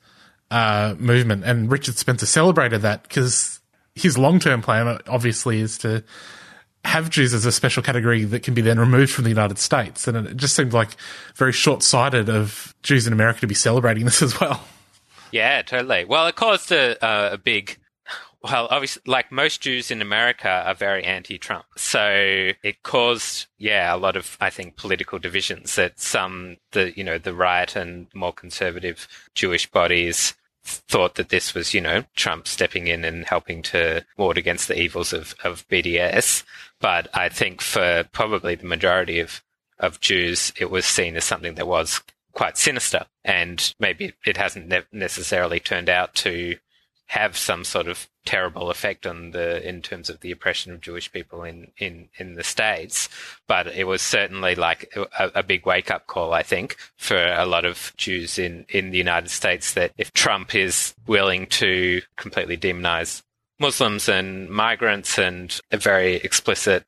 uh, 0.50 0.94
movement, 0.98 1.44
and 1.44 1.70
Richard 1.70 1.96
Spencer 1.96 2.26
celebrated 2.26 2.82
that 2.82 3.04
because 3.04 3.60
his 3.94 4.16
long-term 4.16 4.62
plan, 4.62 4.98
obviously, 5.06 5.60
is 5.60 5.78
to 5.78 6.04
have 6.88 7.10
Jews 7.10 7.34
as 7.34 7.44
a 7.44 7.52
special 7.52 7.82
category 7.82 8.24
that 8.24 8.42
can 8.42 8.54
be 8.54 8.62
then 8.62 8.80
removed 8.80 9.12
from 9.12 9.24
the 9.24 9.30
United 9.30 9.58
States. 9.58 10.08
And 10.08 10.26
it 10.26 10.36
just 10.36 10.56
seemed 10.56 10.72
like 10.72 10.90
very 11.36 11.52
short-sighted 11.52 12.28
of 12.28 12.74
Jews 12.82 13.06
in 13.06 13.12
America 13.12 13.40
to 13.40 13.46
be 13.46 13.54
celebrating 13.54 14.04
this 14.06 14.22
as 14.22 14.40
well. 14.40 14.64
Yeah, 15.30 15.62
totally. 15.62 16.04
Well, 16.04 16.26
it 16.26 16.36
caused 16.36 16.72
a, 16.72 16.96
a 17.32 17.38
big 17.38 17.78
well, 18.42 18.68
obviously, 18.70 19.02
like 19.06 19.32
most 19.32 19.60
Jews 19.60 19.90
in 19.90 20.00
America 20.00 20.48
are 20.48 20.74
very 20.74 21.02
anti-Trump. 21.02 21.66
So 21.76 22.52
it 22.62 22.82
caused, 22.84 23.46
yeah, 23.58 23.92
a 23.92 23.98
lot 23.98 24.16
of, 24.16 24.36
I 24.40 24.50
think, 24.50 24.76
political 24.76 25.18
divisions 25.18 25.74
that 25.74 25.98
some, 25.98 26.58
the, 26.70 26.96
you 26.96 27.02
know, 27.02 27.18
the 27.18 27.34
right 27.34 27.74
and 27.74 28.06
more 28.14 28.32
conservative 28.32 29.08
Jewish 29.34 29.68
bodies 29.68 30.34
thought 30.68 31.16
that 31.16 31.28
this 31.30 31.54
was, 31.54 31.74
you 31.74 31.80
know, 31.80 32.04
Trump 32.14 32.46
stepping 32.46 32.86
in 32.86 33.04
and 33.04 33.24
helping 33.26 33.62
to 33.62 34.04
ward 34.16 34.38
against 34.38 34.68
the 34.68 34.80
evils 34.80 35.12
of, 35.12 35.34
of 35.42 35.66
BDS. 35.68 36.44
But 36.80 37.08
I 37.14 37.28
think 37.28 37.60
for 37.60 38.04
probably 38.12 38.54
the 38.54 38.66
majority 38.66 39.20
of, 39.20 39.42
of 39.78 40.00
Jews, 40.00 40.52
it 40.58 40.70
was 40.70 40.84
seen 40.84 41.16
as 41.16 41.24
something 41.24 41.54
that 41.54 41.66
was 41.66 42.00
quite 42.32 42.56
sinister. 42.56 43.06
And 43.24 43.74
maybe 43.80 44.14
it 44.24 44.36
hasn't 44.36 44.68
ne- 44.68 44.82
necessarily 44.92 45.60
turned 45.60 45.88
out 45.88 46.14
to 46.16 46.56
have 47.06 47.36
some 47.36 47.64
sort 47.64 47.88
of 47.88 48.08
terrible 48.28 48.70
effect 48.70 49.06
on 49.06 49.30
the 49.30 49.66
in 49.66 49.80
terms 49.80 50.10
of 50.10 50.20
the 50.20 50.30
oppression 50.30 50.70
of 50.70 50.82
Jewish 50.82 51.10
people 51.10 51.44
in 51.44 51.72
in 51.78 52.10
in 52.18 52.34
the 52.34 52.44
states. 52.44 53.08
But 53.46 53.68
it 53.68 53.84
was 53.84 54.02
certainly 54.02 54.54
like 54.54 54.94
a, 54.94 55.30
a 55.36 55.42
big 55.42 55.64
wake 55.64 55.90
up 55.90 56.06
call, 56.06 56.34
I 56.34 56.42
think, 56.42 56.76
for 56.98 57.16
a 57.16 57.46
lot 57.46 57.64
of 57.64 57.94
Jews 57.96 58.38
in 58.38 58.66
in 58.68 58.90
the 58.90 58.98
United 58.98 59.30
States 59.30 59.72
that 59.72 59.92
if 59.96 60.12
Trump 60.12 60.54
is 60.54 60.94
willing 61.06 61.46
to 61.46 62.02
completely 62.16 62.58
demonize 62.58 63.22
Muslims 63.58 64.10
and 64.10 64.50
migrants 64.50 65.18
and 65.18 65.58
a 65.72 65.78
very 65.78 66.16
explicit 66.16 66.84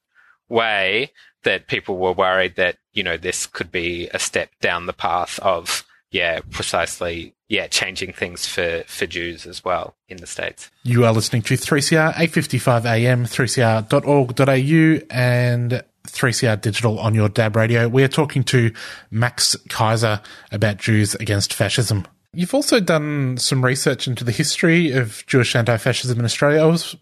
way, 0.51 1.11
that 1.45 1.69
people 1.69 1.97
were 1.97 2.13
worried 2.13 2.57
that 2.57 2.77
you 2.93 3.03
know 3.03 3.17
this 3.17 3.47
could 3.47 3.73
be 3.73 4.11
a 4.13 4.19
step 4.19 4.51
down 4.61 4.85
the 4.85 4.93
path 4.93 5.39
of 5.39 5.85
yeah, 6.11 6.41
precisely. 6.51 7.35
Yeah, 7.49 7.67
changing 7.67 8.13
things 8.13 8.47
for, 8.47 8.85
for 8.87 9.07
Jews 9.07 9.45
as 9.45 9.65
well 9.65 9.97
in 10.09 10.19
the 10.19 10.27
States. 10.27 10.71
You 10.85 11.05
are 11.05 11.13
listening 11.13 11.43
to 11.43 11.55
3CR 11.55 12.11
855 12.11 12.87
AM, 12.87 13.25
3cr.org.au 13.25 15.07
and 15.11 15.83
3CR 16.07 16.61
Digital 16.61 16.99
on 17.01 17.15
your 17.15 17.29
DAB 17.29 17.57
radio. 17.57 17.89
We 17.89 18.05
are 18.05 18.09
talking 18.09 18.45
to 18.45 18.73
Max 19.11 19.57
Kaiser 19.69 20.21
about 20.53 20.77
Jews 20.77 21.15
against 21.17 21.53
fascism. 21.53 22.07
You've 22.33 22.55
also 22.55 22.79
done 22.79 23.37
some 23.39 23.65
research 23.65 24.07
into 24.07 24.23
the 24.23 24.33
history 24.33 24.93
of 24.93 25.25
Jewish 25.27 25.57
anti-fascism 25.57 26.19
in 26.19 26.25
Australia. 26.25 26.63
I 26.63 26.67
was 26.67 26.95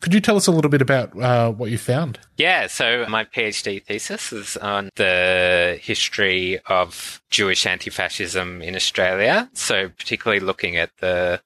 could 0.00 0.14
you 0.14 0.20
tell 0.20 0.36
us 0.36 0.46
a 0.46 0.50
little 0.52 0.70
bit 0.70 0.82
about 0.82 1.16
uh, 1.20 1.50
what 1.50 1.70
you 1.70 1.78
found? 1.78 2.18
Yeah, 2.36 2.66
so 2.66 3.06
my 3.08 3.24
PhD 3.24 3.82
thesis 3.84 4.32
is 4.32 4.56
on 4.56 4.90
the 4.96 5.78
history 5.80 6.58
of 6.66 7.20
Jewish 7.30 7.66
anti 7.66 7.90
fascism 7.90 8.62
in 8.62 8.74
Australia. 8.74 9.50
So, 9.52 9.88
particularly 9.90 10.40
looking 10.40 10.76
at 10.76 10.90
the 10.98 11.42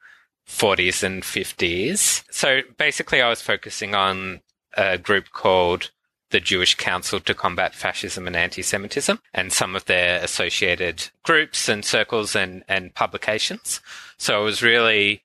40s 0.48 1.02
and 1.02 1.22
50s. 1.22 2.24
So, 2.30 2.60
basically, 2.78 3.20
I 3.22 3.28
was 3.28 3.42
focusing 3.42 3.94
on 3.94 4.40
a 4.76 4.98
group 4.98 5.30
called 5.32 5.90
the 6.30 6.40
Jewish 6.40 6.74
Council 6.74 7.20
to 7.20 7.34
Combat 7.34 7.74
Fascism 7.74 8.26
and 8.26 8.36
Anti 8.36 8.62
Semitism 8.62 9.20
and 9.32 9.52
some 9.52 9.76
of 9.76 9.84
their 9.84 10.22
associated 10.22 11.10
groups 11.22 11.68
and 11.68 11.84
circles 11.84 12.34
and, 12.34 12.64
and 12.68 12.94
publications. 12.94 13.80
So, 14.16 14.40
it 14.42 14.44
was 14.44 14.62
really 14.62 15.22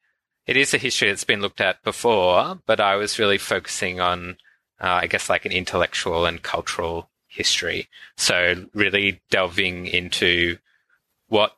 it 0.50 0.58
is 0.58 0.74
a 0.74 0.80
history 0.80 1.10
that's 1.10 1.24
been 1.24 1.42
looked 1.42 1.62
at 1.62 1.84
before, 1.84 2.58
but 2.66 2.80
I 2.80 2.96
was 2.96 3.20
really 3.20 3.38
focusing 3.38 4.00
on, 4.00 4.38
uh, 4.82 4.98
I 5.04 5.06
guess, 5.06 5.30
like 5.30 5.46
an 5.46 5.52
intellectual 5.52 6.26
and 6.26 6.42
cultural 6.42 7.12
history. 7.28 7.88
So 8.18 8.66
really 8.74 9.22
delving 9.30 9.86
into 9.86 10.58
what 11.28 11.56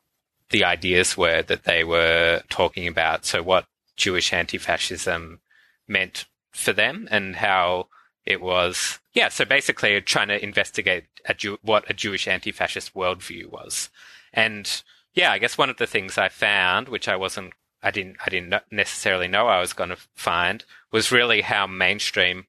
the 0.50 0.64
ideas 0.64 1.16
were 1.16 1.40
that 1.40 1.64
they 1.64 1.84
were 1.84 2.42
talking 2.50 2.86
about. 2.86 3.24
So 3.24 3.42
what 3.42 3.64
Jewish 3.96 4.30
anti-fascism 4.30 5.40
meant 5.88 6.26
for 6.50 6.74
them 6.74 7.08
and 7.10 7.36
how 7.36 7.88
it 8.26 8.42
was, 8.42 9.00
yeah. 9.14 9.30
So 9.30 9.46
basically 9.46 9.98
trying 10.02 10.28
to 10.28 10.44
investigate 10.44 11.04
a 11.24 11.32
Jew- 11.32 11.58
what 11.62 11.88
a 11.88 11.94
Jewish 11.94 12.28
anti-fascist 12.28 12.92
worldview 12.92 13.50
was. 13.50 13.88
And 14.34 14.82
yeah, 15.14 15.32
I 15.32 15.38
guess 15.38 15.56
one 15.56 15.70
of 15.70 15.78
the 15.78 15.86
things 15.86 16.18
I 16.18 16.28
found, 16.28 16.90
which 16.90 17.08
I 17.08 17.16
wasn't 17.16 17.54
I 17.82 17.90
didn't 17.90 18.16
I 18.24 18.30
didn't 18.30 18.54
necessarily 18.70 19.28
know 19.28 19.48
I 19.48 19.60
was 19.60 19.72
going 19.72 19.90
to 19.90 19.98
find 20.14 20.64
was 20.90 21.12
really 21.12 21.40
how 21.40 21.66
mainstream 21.66 22.46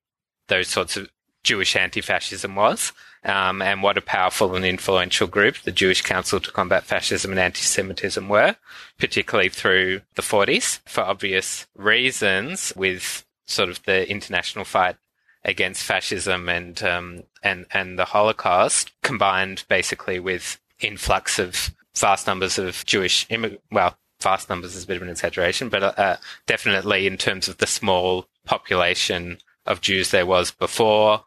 those 0.48 0.68
sorts 0.68 0.98
of 0.98 1.10
Jewish 1.44 1.76
anti-fascism 1.76 2.56
was, 2.56 2.94
um, 3.26 3.62
and 3.62 3.84
what 3.84 3.98
a 3.98 4.02
powerful 4.02 4.56
and 4.56 4.66
influential 4.66 5.28
group 5.28 5.58
the 5.64 5.72
Jewish 5.72 6.02
Council 6.02 6.40
to 6.40 6.52
Combat 6.52 6.84
Fascism 6.84 7.32
and 7.32 7.40
Anti-Semitism 7.40 8.28
were, 8.30 8.56
particularly 8.98 9.50
through 9.50 10.02
the 10.16 10.22
40s, 10.22 10.80
for 10.86 11.02
obvious 11.02 11.68
reasons, 11.76 12.74
with 12.76 13.26
sort 13.46 13.70
of 13.70 13.84
the 13.84 14.10
international 14.10 14.64
fight 14.64 14.96
against 15.44 15.84
fascism 15.84 16.48
and 16.48 16.82
um, 16.84 17.24
and 17.42 17.66
and 17.72 18.00
the 18.00 18.06
Holocaust, 18.06 18.92
combined 19.02 19.66
basically 19.68 20.20
with 20.20 20.60
influx 20.80 21.40
of 21.40 21.72
vast 21.96 22.26
numbers 22.28 22.58
of 22.58 22.86
Jewish 22.86 23.28
immig- 23.28 23.60
well 23.72 23.98
vast 24.24 24.50
numbers 24.50 24.76
is 24.76 24.86
a 24.86 24.88
bit 24.88 24.98
of 24.98 25.04
an 25.04 25.10
exaggeration, 25.10 25.70
but 25.70 25.98
uh, 26.00 26.18
definitely 26.48 27.06
in 27.06 27.18
terms 27.18 27.48
of 27.48 27.58
the 27.58 27.68
small 27.68 28.28
population 28.46 29.38
of 29.66 29.82
Jews 29.82 30.12
there 30.12 30.26
was 30.26 30.52
before 30.52 31.26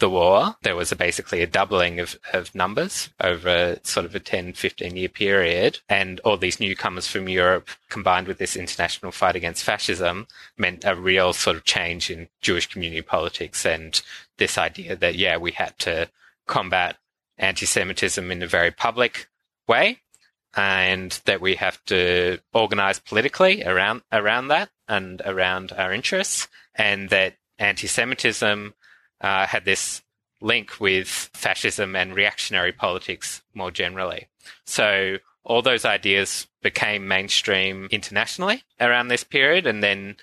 the 0.00 0.10
war, 0.10 0.56
there 0.62 0.74
was 0.74 0.90
a, 0.90 0.96
basically 0.96 1.42
a 1.42 1.46
doubling 1.46 2.00
of, 2.00 2.18
of 2.32 2.54
numbers 2.54 3.10
over 3.20 3.78
sort 3.84 4.04
of 4.04 4.14
a 4.14 4.20
10, 4.20 4.54
15 4.54 4.96
year 4.96 5.08
period. 5.08 5.78
And 5.88 6.20
all 6.20 6.36
these 6.36 6.58
newcomers 6.58 7.06
from 7.06 7.28
Europe 7.28 7.68
combined 7.90 8.26
with 8.26 8.38
this 8.38 8.56
international 8.56 9.12
fight 9.12 9.36
against 9.36 9.62
fascism 9.62 10.26
meant 10.58 10.84
a 10.84 10.96
real 10.96 11.32
sort 11.32 11.56
of 11.56 11.64
change 11.64 12.10
in 12.10 12.28
Jewish 12.40 12.66
community 12.66 13.02
politics 13.02 13.64
and 13.64 14.00
this 14.38 14.58
idea 14.58 14.96
that, 14.96 15.14
yeah, 15.14 15.36
we 15.36 15.52
had 15.52 15.78
to 15.80 16.08
combat 16.46 16.96
anti-Semitism 17.38 18.30
in 18.30 18.42
a 18.42 18.48
very 18.48 18.70
public 18.70 19.28
way 19.68 20.00
and 20.56 21.20
that 21.24 21.40
we 21.40 21.56
have 21.56 21.82
to 21.86 22.38
organize 22.52 22.98
politically 22.98 23.64
around 23.64 24.02
around 24.12 24.48
that 24.48 24.70
and 24.88 25.20
around 25.24 25.72
our 25.72 25.92
interests, 25.92 26.48
and 26.74 27.10
that 27.10 27.34
anti-Semitism 27.58 28.74
uh, 29.20 29.46
had 29.46 29.64
this 29.64 30.02
link 30.40 30.78
with 30.80 31.08
fascism 31.08 31.96
and 31.96 32.14
reactionary 32.14 32.72
politics 32.72 33.42
more 33.54 33.70
generally. 33.70 34.28
So 34.66 35.18
all 35.44 35.62
those 35.62 35.84
ideas 35.84 36.46
became 36.62 37.08
mainstream 37.08 37.88
internationally 37.90 38.62
around 38.80 39.08
this 39.08 39.24
period, 39.24 39.66
and 39.66 39.82
then 39.82 40.16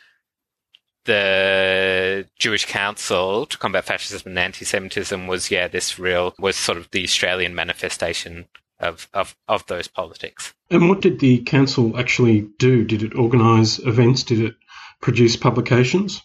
the 1.05 2.27
Jewish 2.37 2.65
Council 2.65 3.47
to 3.47 3.57
Combat 3.57 3.85
Fascism 3.85 4.29
and 4.29 4.39
Anti-Semitism 4.39 5.25
was, 5.25 5.49
yeah, 5.49 5.67
this 5.67 5.97
real 5.97 6.35
was 6.37 6.55
sort 6.55 6.77
of 6.77 6.91
the 6.91 7.03
Australian 7.03 7.55
manifestation 7.55 8.45
of, 8.81 9.07
of, 9.13 9.35
of 9.47 9.65
those 9.67 9.87
politics. 9.87 10.53
And 10.69 10.89
what 10.89 11.01
did 11.01 11.19
the 11.19 11.39
council 11.39 11.97
actually 11.97 12.41
do? 12.57 12.83
Did 12.83 13.03
it 13.03 13.15
organise 13.15 13.79
events? 13.79 14.23
Did 14.23 14.41
it 14.41 14.55
produce 15.01 15.35
publications? 15.35 16.21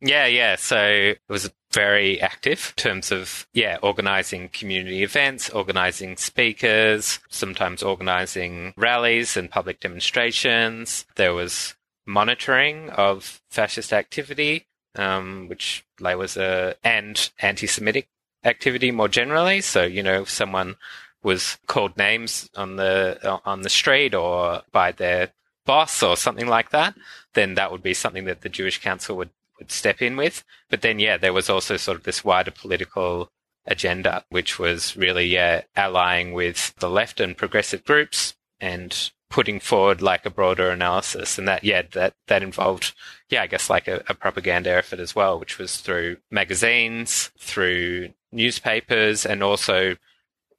Yeah, 0.00 0.26
yeah. 0.26 0.56
So 0.56 0.84
it 0.84 1.20
was 1.28 1.50
very 1.72 2.20
active 2.20 2.74
in 2.76 2.82
terms 2.82 3.12
of, 3.12 3.46
yeah, 3.54 3.78
organizing 3.82 4.48
community 4.48 5.02
events, 5.04 5.48
organizing 5.50 6.16
speakers, 6.16 7.20
sometimes 7.30 7.82
organizing 7.82 8.74
rallies 8.76 9.36
and 9.36 9.50
public 9.50 9.80
demonstrations. 9.80 11.06
There 11.14 11.34
was 11.34 11.76
monitoring 12.04 12.90
of 12.90 13.40
fascist 13.48 13.92
activity, 13.92 14.66
um, 14.96 15.46
which 15.48 15.84
like 16.00 16.18
was 16.18 16.36
a, 16.36 16.74
and 16.82 17.30
anti-Semitic 17.38 18.08
activity 18.44 18.90
more 18.90 19.08
generally. 19.08 19.60
So, 19.60 19.84
you 19.84 20.02
know, 20.02 20.22
if 20.22 20.30
someone 20.30 20.74
was 21.22 21.58
called 21.66 21.96
names 21.96 22.50
on 22.56 22.76
the, 22.76 23.18
uh, 23.22 23.38
on 23.44 23.62
the 23.62 23.70
street 23.70 24.14
or 24.14 24.62
by 24.72 24.92
their 24.92 25.30
boss 25.64 26.02
or 26.02 26.16
something 26.16 26.48
like 26.48 26.70
that, 26.70 26.94
then 27.34 27.54
that 27.54 27.70
would 27.70 27.82
be 27.82 27.94
something 27.94 28.24
that 28.24 28.40
the 28.40 28.48
Jewish 28.48 28.80
Council 28.80 29.16
would 29.16 29.30
would 29.62 29.70
step 29.70 30.02
in 30.02 30.16
with. 30.16 30.44
But 30.68 30.82
then, 30.82 30.98
yeah, 30.98 31.16
there 31.16 31.32
was 31.32 31.48
also 31.48 31.76
sort 31.76 31.96
of 31.96 32.02
this 32.02 32.24
wider 32.24 32.50
political 32.50 33.30
agenda, 33.64 34.24
which 34.28 34.58
was 34.58 34.96
really, 34.96 35.26
yeah, 35.26 35.62
allying 35.76 36.32
with 36.32 36.74
the 36.80 36.90
left 36.90 37.20
and 37.20 37.36
progressive 37.36 37.84
groups 37.84 38.34
and 38.60 39.12
putting 39.30 39.60
forward 39.60 40.02
like 40.02 40.26
a 40.26 40.30
broader 40.30 40.70
analysis. 40.70 41.38
And 41.38 41.46
that, 41.46 41.62
yeah, 41.62 41.82
that, 41.92 42.14
that 42.26 42.42
involved, 42.42 42.92
yeah, 43.30 43.42
I 43.42 43.46
guess 43.46 43.70
like 43.70 43.86
a, 43.86 44.02
a 44.08 44.14
propaganda 44.14 44.70
effort 44.70 44.98
as 44.98 45.14
well, 45.14 45.38
which 45.38 45.58
was 45.58 45.76
through 45.76 46.16
magazines, 46.30 47.30
through 47.38 48.10
newspapers, 48.32 49.24
and 49.24 49.42
also 49.42 49.96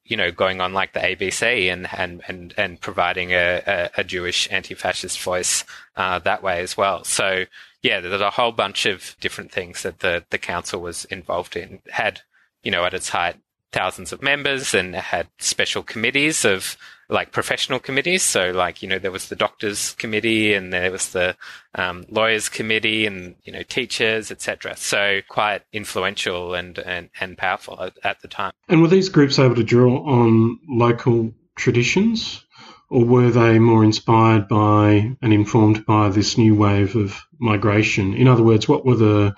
you 0.06 0.18
know, 0.18 0.32
going 0.32 0.60
on 0.62 0.74
like 0.74 0.94
the 0.94 1.00
ABC 1.00 1.72
and 1.72 1.88
and 1.94 2.22
and, 2.28 2.54
and 2.58 2.82
providing 2.82 3.32
a, 3.32 3.62
a, 3.66 3.90
a 3.98 4.04
Jewish 4.04 4.48
anti-fascist 4.52 5.20
voice 5.22 5.64
uh, 5.96 6.20
that 6.20 6.44
way 6.44 6.62
as 6.62 6.76
well. 6.76 7.04
So 7.04 7.46
yeah, 7.82 8.00
there's 8.00 8.22
a 8.22 8.30
whole 8.30 8.54
bunch 8.54 8.86
of 8.86 9.16
different 9.20 9.52
things 9.52 9.84
that 9.84 10.00
the, 10.00 10.24
the 10.30 10.38
council 10.38 10.82
was 10.82 11.06
involved 11.06 11.58
in. 11.58 11.80
Had, 11.92 12.22
you 12.64 12.72
know, 12.72 12.86
at 12.86 12.94
its 12.94 13.10
height, 13.10 13.36
thousands 13.74 14.14
of 14.14 14.22
members 14.22 14.74
and 14.74 14.96
had 14.96 15.28
special 15.40 15.84
committees 15.84 16.46
of 16.46 16.78
like 17.14 17.32
professional 17.32 17.80
committees. 17.80 18.24
So 18.24 18.52
like, 18.52 18.82
you 18.82 18.90
know, 18.90 19.00
there 19.00 19.12
was 19.12 19.30
the 19.30 19.36
doctors 19.36 19.94
committee 19.94 20.54
and 20.54 20.74
there 20.74 20.92
was 20.92 21.12
the 21.12 21.38
um, 21.76 22.06
lawyers 22.10 22.50
committee 22.50 23.06
and, 23.06 23.36
you 23.44 23.54
know, 23.54 23.64
teachers, 23.64 24.32
etc. 24.32 24.76
So 24.76 25.22
quite 25.30 25.62
influential 25.72 26.56
and, 26.56 26.78
and, 26.80 27.10
and 27.22 27.38
powerful 27.38 27.82
at, 27.82 27.98
at 28.04 28.22
the 28.22 28.28
time. 28.28 28.52
And 28.68 28.82
were 28.82 28.88
these 28.88 29.10
groups 29.10 29.40
able 29.40 29.56
to 29.56 29.64
draw 29.64 30.04
on 30.04 30.60
local 30.68 31.34
traditions? 31.56 32.44
or 32.90 33.04
were 33.04 33.32
they 33.32 33.58
more 33.58 33.84
inspired 33.84 34.48
by 34.48 35.16
and 35.20 35.34
informed 35.34 35.84
by 35.84 36.10
this 36.10 36.38
new 36.38 36.54
wave 36.54 36.96
of 36.96 37.20
migration? 37.40 38.14
In 38.14 38.28
other 38.28 38.44
words, 38.44 38.68
what 38.70 38.86
were 38.86 38.96
the 38.96 39.36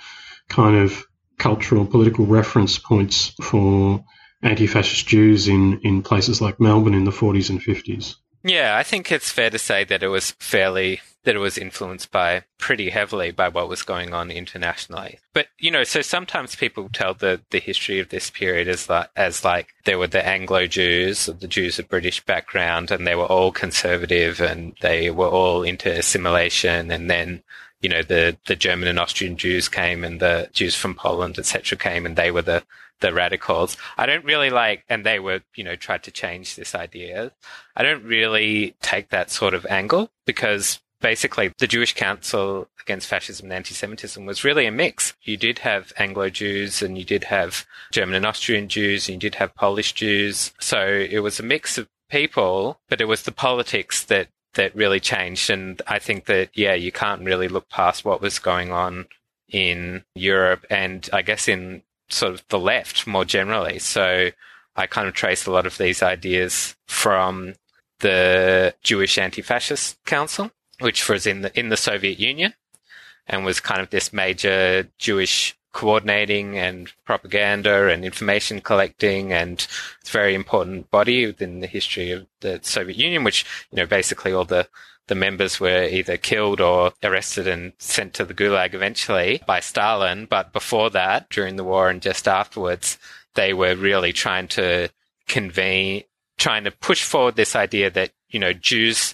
kind 0.49 0.75
of 0.75 1.05
cultural, 1.37 1.85
political 1.85 2.25
reference 2.25 2.77
points 2.77 3.33
for 3.41 4.03
anti 4.41 4.67
fascist 4.67 5.07
Jews 5.07 5.47
in, 5.47 5.79
in 5.81 6.01
places 6.01 6.41
like 6.41 6.59
Melbourne 6.59 6.93
in 6.93 7.05
the 7.05 7.11
40s 7.11 7.49
and 7.49 7.61
50s? 7.61 8.15
Yeah, 8.43 8.77
I 8.77 8.83
think 8.83 9.11
it's 9.11 9.31
fair 9.31 9.49
to 9.49 9.57
say 9.57 9.83
that 9.85 10.03
it 10.03 10.07
was 10.07 10.31
fairly 10.39 11.01
that 11.23 11.35
it 11.35 11.39
was 11.39 11.57
influenced 11.57 12.11
by 12.11 12.43
pretty 12.59 12.91
heavily 12.91 13.31
by 13.31 13.49
what 13.49 13.67
was 13.67 13.81
going 13.81 14.13
on 14.13 14.29
internationally. 14.29 15.17
But 15.33 15.47
you 15.59 15.71
know, 15.71 15.83
so 15.83 16.01
sometimes 16.01 16.55
people 16.55 16.87
tell 16.93 17.15
the 17.15 17.41
the 17.49 17.59
history 17.59 17.99
of 17.99 18.09
this 18.09 18.29
period 18.29 18.67
as 18.67 18.87
like 18.87 19.09
as 19.15 19.43
like 19.43 19.73
there 19.85 19.97
were 19.97 20.07
the 20.07 20.25
Anglo 20.25 20.67
Jews, 20.67 21.25
the 21.25 21.47
Jews 21.47 21.79
of 21.79 21.89
British 21.89 22.23
background, 22.23 22.91
and 22.91 23.05
they 23.05 23.15
were 23.15 23.25
all 23.25 23.51
conservative 23.51 24.39
and 24.39 24.75
they 24.81 25.09
were 25.09 25.27
all 25.27 25.63
into 25.63 25.91
assimilation, 25.91 26.91
and 26.91 27.09
then 27.09 27.41
you 27.85 27.89
know 27.89 28.01
the 28.01 28.35
the 28.47 28.55
German 28.55 28.87
and 28.87 28.97
Austrian 28.97 29.37
Jews 29.37 29.69
came 29.69 30.03
and 30.03 30.19
the 30.19 30.49
Jews 30.53 30.73
from 30.73 30.95
Poland 30.95 31.37
etc 31.37 31.77
came 31.77 32.03
and 32.03 32.15
they 32.15 32.31
were 32.31 32.41
the 32.41 32.63
the 33.01 33.13
radicals. 33.13 33.77
I 33.97 34.05
don't 34.05 34.25
really 34.25 34.49
like, 34.49 34.85
and 34.87 35.05
they 35.05 35.19
were, 35.19 35.41
you 35.53 35.65
know, 35.65 35.75
tried 35.75 36.03
to 36.03 36.11
change 36.11 36.55
this 36.55 36.73
idea. 36.73 37.33
I 37.75 37.83
don't 37.83 38.03
really 38.03 38.73
take 38.81 39.09
that 39.09 39.29
sort 39.29 39.53
of 39.53 39.65
angle 39.65 40.09
because 40.25 40.79
basically 41.01 41.51
the 41.59 41.67
Jewish 41.67 41.93
Council 41.93 42.69
against 42.81 43.07
Fascism 43.07 43.47
and 43.47 43.53
Anti-Semitism 43.53 44.25
was 44.25 44.45
really 44.45 44.65
a 44.65 44.71
mix. 44.71 45.13
You 45.23 45.35
did 45.37 45.59
have 45.59 45.91
Anglo-Jews 45.97 46.81
and 46.81 46.97
you 46.97 47.03
did 47.03 47.25
have 47.25 47.65
German 47.91 48.15
and 48.15 48.25
Austrian 48.25 48.69
Jews 48.69 49.09
and 49.09 49.15
you 49.15 49.29
did 49.29 49.35
have 49.35 49.53
Polish 49.55 49.91
Jews. 49.91 50.53
So 50.59 50.87
it 50.87 51.19
was 51.19 51.39
a 51.39 51.43
mix 51.43 51.77
of 51.77 51.89
people, 52.09 52.79
but 52.87 53.01
it 53.01 53.09
was 53.09 53.23
the 53.23 53.31
politics 53.31 54.05
that 54.05 54.29
that 54.55 54.75
really 54.75 54.99
changed. 54.99 55.49
And 55.49 55.81
I 55.87 55.99
think 55.99 56.25
that, 56.25 56.49
yeah, 56.53 56.73
you 56.73 56.91
can't 56.91 57.23
really 57.23 57.47
look 57.47 57.69
past 57.69 58.03
what 58.03 58.21
was 58.21 58.39
going 58.39 58.71
on 58.71 59.07
in 59.49 60.03
Europe 60.15 60.65
and 60.69 61.07
I 61.13 61.21
guess 61.21 61.47
in 61.47 61.83
sort 62.09 62.33
of 62.33 62.43
the 62.49 62.59
left 62.59 63.07
more 63.07 63.25
generally. 63.25 63.79
So 63.79 64.31
I 64.75 64.87
kind 64.87 65.07
of 65.07 65.13
trace 65.13 65.45
a 65.45 65.51
lot 65.51 65.65
of 65.65 65.77
these 65.77 66.03
ideas 66.03 66.75
from 66.87 67.53
the 67.99 68.73
Jewish 68.81 69.17
Anti-Fascist 69.17 70.03
Council, 70.05 70.51
which 70.79 71.07
was 71.07 71.25
in 71.25 71.41
the 71.41 71.57
in 71.57 71.69
the 71.69 71.77
Soviet 71.77 72.19
Union, 72.19 72.53
and 73.27 73.45
was 73.45 73.59
kind 73.59 73.81
of 73.81 73.89
this 73.89 74.11
major 74.11 74.89
Jewish 74.97 75.55
coordinating 75.75 76.57
and 76.57 76.93
propaganda 77.03 77.89
and 77.89 78.05
information 78.05 78.61
collecting 78.61 79.33
and 79.33 79.67
it's 79.99 80.09
a 80.09 80.13
very 80.13 80.33
important 80.33 80.89
body 80.89 81.25
within 81.25 81.59
the 81.59 81.67
history 81.67 82.11
of 82.11 82.25
the 82.39 82.61
Soviet 82.63 82.97
Union, 82.97 83.25
which, 83.25 83.45
you 83.71 83.75
know, 83.75 83.85
basically 83.85 84.31
all 84.31 84.45
the 84.45 84.67
the 85.07 85.15
members 85.15 85.59
were 85.59 85.83
either 85.83 86.17
killed 86.17 86.59
or 86.59 86.93
arrested 87.03 87.45
and 87.45 87.73
sent 87.77 88.13
to 88.15 88.25
the 88.25 88.33
gulag 88.33 88.73
eventually 88.73 89.43
by 89.45 89.59
Stalin. 89.59 90.25
But 90.25 90.51
before 90.51 90.89
that, 90.91 91.29
during 91.29 91.57
the 91.57 91.63
war 91.63 91.89
and 91.89 92.01
just 92.01 92.27
afterwards, 92.27 92.97
they 93.35 93.53
were 93.53 93.75
really 93.75 94.13
trying 94.13 94.47
to 94.47 94.89
convey, 95.27 96.07
trying 96.37 96.63
to 96.63 96.71
push 96.71 97.03
forward 97.03 97.35
this 97.35 97.55
idea 97.55 97.91
that, 97.91 98.13
you 98.29 98.39
know, 98.39 98.53
Jews 98.53 99.13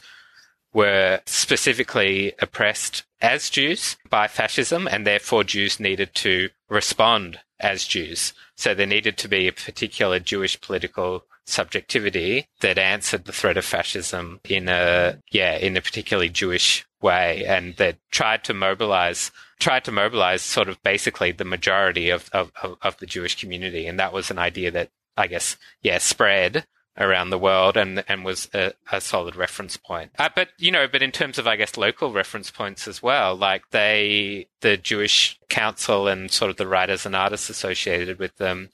were 0.73 1.19
specifically 1.25 2.33
oppressed 2.39 3.03
as 3.21 3.49
Jews 3.49 3.97
by 4.09 4.27
fascism 4.27 4.87
and 4.87 5.05
therefore 5.05 5.43
Jews 5.43 5.79
needed 5.79 6.13
to 6.15 6.49
respond 6.69 7.39
as 7.59 7.85
Jews. 7.85 8.33
So 8.55 8.73
there 8.73 8.87
needed 8.87 9.17
to 9.17 9.27
be 9.27 9.47
a 9.47 9.53
particular 9.53 10.19
Jewish 10.19 10.59
political 10.59 11.25
subjectivity 11.45 12.47
that 12.61 12.77
answered 12.77 13.25
the 13.25 13.31
threat 13.31 13.57
of 13.57 13.65
fascism 13.65 14.39
in 14.47 14.67
a 14.69 15.19
yeah 15.31 15.57
in 15.57 15.75
a 15.77 15.81
particularly 15.81 16.29
Jewish 16.29 16.85
way, 17.01 17.45
and 17.45 17.75
that 17.77 17.97
tried 18.11 18.43
to 18.45 18.53
mobilize 18.53 19.31
tried 19.59 19.83
to 19.85 19.91
mobilize 19.91 20.41
sort 20.41 20.69
of 20.69 20.81
basically 20.83 21.31
the 21.31 21.45
majority 21.45 22.09
of 22.09 22.29
of, 22.31 22.51
of 22.81 22.97
the 22.97 23.05
Jewish 23.05 23.39
community, 23.39 23.87
and 23.87 23.99
that 23.99 24.13
was 24.13 24.31
an 24.31 24.39
idea 24.39 24.71
that 24.71 24.89
I 25.17 25.27
guess 25.27 25.57
yeah 25.81 25.97
spread 25.97 26.65
around 26.97 27.29
the 27.29 27.37
world 27.37 27.77
and 27.77 28.03
and 28.07 28.25
was 28.25 28.49
a, 28.53 28.73
a 28.91 28.99
solid 28.99 29.35
reference 29.35 29.77
point. 29.77 30.11
Uh, 30.19 30.29
but 30.35 30.49
you 30.57 30.71
know, 30.71 30.87
but 30.87 31.01
in 31.01 31.11
terms 31.11 31.37
of 31.37 31.47
I 31.47 31.55
guess 31.55 31.77
local 31.77 32.11
reference 32.11 32.51
points 32.51 32.87
as 32.87 33.01
well, 33.01 33.35
like 33.35 33.69
they 33.71 34.47
the 34.61 34.77
Jewish 34.77 35.39
Council 35.49 36.07
and 36.07 36.31
sort 36.31 36.51
of 36.51 36.57
the 36.57 36.67
writers 36.67 37.05
and 37.05 37.15
artists 37.15 37.49
associated 37.49 38.19
with 38.19 38.35
them 38.37 38.69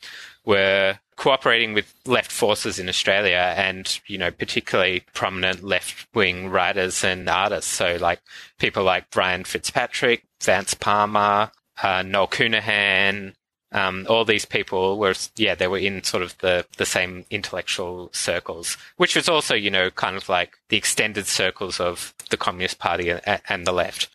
were 0.45 0.99
cooperating 1.17 1.73
with 1.73 1.93
left 2.05 2.31
forces 2.31 2.79
in 2.79 2.87
Australia 2.87 3.53
and, 3.57 3.99
you 4.05 4.17
know, 4.17 4.31
particularly 4.31 5.03
prominent 5.13 5.63
left 5.63 6.07
wing 6.13 6.47
writers 6.47 7.03
and 7.03 7.27
artists. 7.27 7.71
So 7.71 7.97
like 7.99 8.21
people 8.59 8.83
like 8.83 9.09
Brian 9.09 9.43
Fitzpatrick, 9.43 10.23
Vance 10.41 10.75
Palmer, 10.75 11.51
uh, 11.81 12.03
Noel 12.03 12.27
Counihan, 12.27 13.33
um, 13.71 14.05
all 14.09 14.25
these 14.25 14.45
people 14.45 14.97
were, 14.97 15.13
yeah, 15.35 15.55
they 15.55 15.67
were 15.67 15.77
in 15.77 16.03
sort 16.03 16.23
of 16.23 16.37
the, 16.39 16.65
the 16.77 16.85
same 16.85 17.25
intellectual 17.29 18.09
circles, 18.13 18.77
which 18.97 19.15
was 19.15 19.27
also, 19.27 19.55
you 19.55 19.69
know, 19.69 19.89
kind 19.89 20.15
of 20.15 20.29
like 20.29 20.57
the 20.69 20.77
extended 20.77 21.27
circles 21.27 21.79
of 21.79 22.13
the 22.29 22.37
Communist 22.37 22.79
Party 22.79 23.09
and, 23.09 23.41
and 23.47 23.67
the 23.67 23.73
left. 23.73 24.09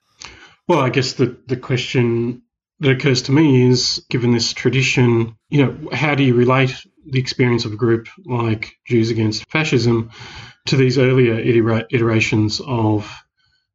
Well, 0.68 0.80
I 0.80 0.90
guess 0.90 1.14
the, 1.14 1.36
the 1.46 1.56
question 1.56 2.42
that 2.80 2.90
occurs 2.90 3.22
to 3.22 3.32
me 3.32 3.68
is 3.68 4.04
given 4.08 4.32
this 4.32 4.52
tradition, 4.52 5.36
you 5.50 5.64
know, 5.64 5.90
how 5.92 6.14
do 6.14 6.24
you 6.24 6.34
relate 6.34 6.74
the 7.06 7.20
experience 7.20 7.64
of 7.64 7.72
a 7.72 7.76
group 7.76 8.08
like 8.24 8.76
Jews 8.86 9.10
Against 9.10 9.48
Fascism 9.50 10.10
to 10.66 10.76
these 10.76 10.98
earlier 10.98 11.38
iterations 11.38 12.60
of 12.60 13.12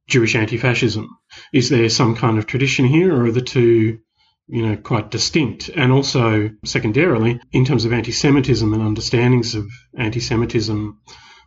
Jewish 0.08 0.36
anti 0.36 0.58
fascism? 0.58 1.18
Is 1.54 1.70
there 1.70 1.90
some 1.90 2.16
kind 2.16 2.38
of 2.38 2.48
tradition 2.48 2.86
here, 2.86 3.14
or 3.16 3.26
are 3.26 3.32
the 3.32 3.42
two, 3.42 4.00
you 4.48 4.66
know, 4.66 4.78
quite 4.78 5.12
distinct? 5.12 5.70
And 5.70 5.92
also, 5.92 6.50
secondarily, 6.66 7.40
in 7.52 7.66
terms 7.66 7.86
of 7.86 7.94
anti 7.94 8.12
Semitism 8.12 8.74
and 8.74 8.82
understandings 8.84 9.56
of 9.56 9.68
anti 9.98 10.20
Semitism, 10.20 11.00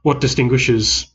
what 0.03 0.21
distinguishes 0.21 1.07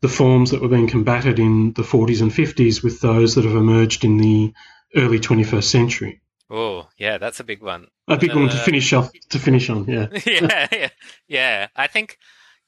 the 0.00 0.08
forms 0.08 0.50
that 0.50 0.60
were 0.62 0.68
being 0.68 0.88
combated 0.88 1.38
in 1.38 1.72
the 1.72 1.82
40s 1.82 2.22
and 2.22 2.30
50s 2.30 2.82
with 2.82 3.00
those 3.00 3.34
that 3.34 3.44
have 3.44 3.56
emerged 3.56 4.04
in 4.04 4.16
the 4.18 4.52
early 4.94 5.18
21st 5.18 5.64
century. 5.64 6.20
Oh, 6.50 6.88
yeah, 6.96 7.18
that's 7.18 7.40
a 7.40 7.44
big 7.44 7.62
one. 7.62 7.88
A 8.06 8.16
big 8.16 8.34
one 8.34 8.48
to 8.48 8.54
Uh, 8.54 8.64
finish 8.64 8.92
off 8.92 9.10
to 9.30 9.38
finish 9.38 9.68
on. 9.68 9.84
Yeah. 9.86 10.06
yeah, 10.26 10.68
yeah, 10.72 10.88
yeah. 11.26 11.66
I 11.76 11.88
think, 11.88 12.16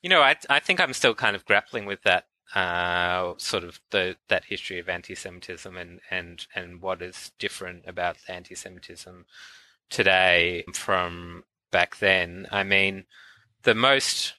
you 0.02 0.10
know, 0.10 0.20
I 0.20 0.36
I 0.50 0.60
think 0.60 0.80
I'm 0.80 0.92
still 0.92 1.14
kind 1.14 1.34
of 1.34 1.44
grappling 1.46 1.86
with 1.86 2.02
that 2.02 2.24
uh, 2.54 3.34
sort 3.36 3.64
of 3.64 3.80
the 3.90 4.16
that 4.28 4.44
history 4.46 4.78
of 4.78 4.88
anti-Semitism 4.88 5.76
and 5.76 6.00
and 6.10 6.46
and 6.54 6.82
what 6.82 7.02
is 7.02 7.32
different 7.38 7.84
about 7.86 8.16
anti-Semitism 8.28 9.24
today 9.88 10.64
from 10.72 11.44
back 11.70 11.98
then. 11.98 12.46
I 12.50 12.64
mean, 12.64 13.04
the 13.62 13.74
most, 13.74 14.34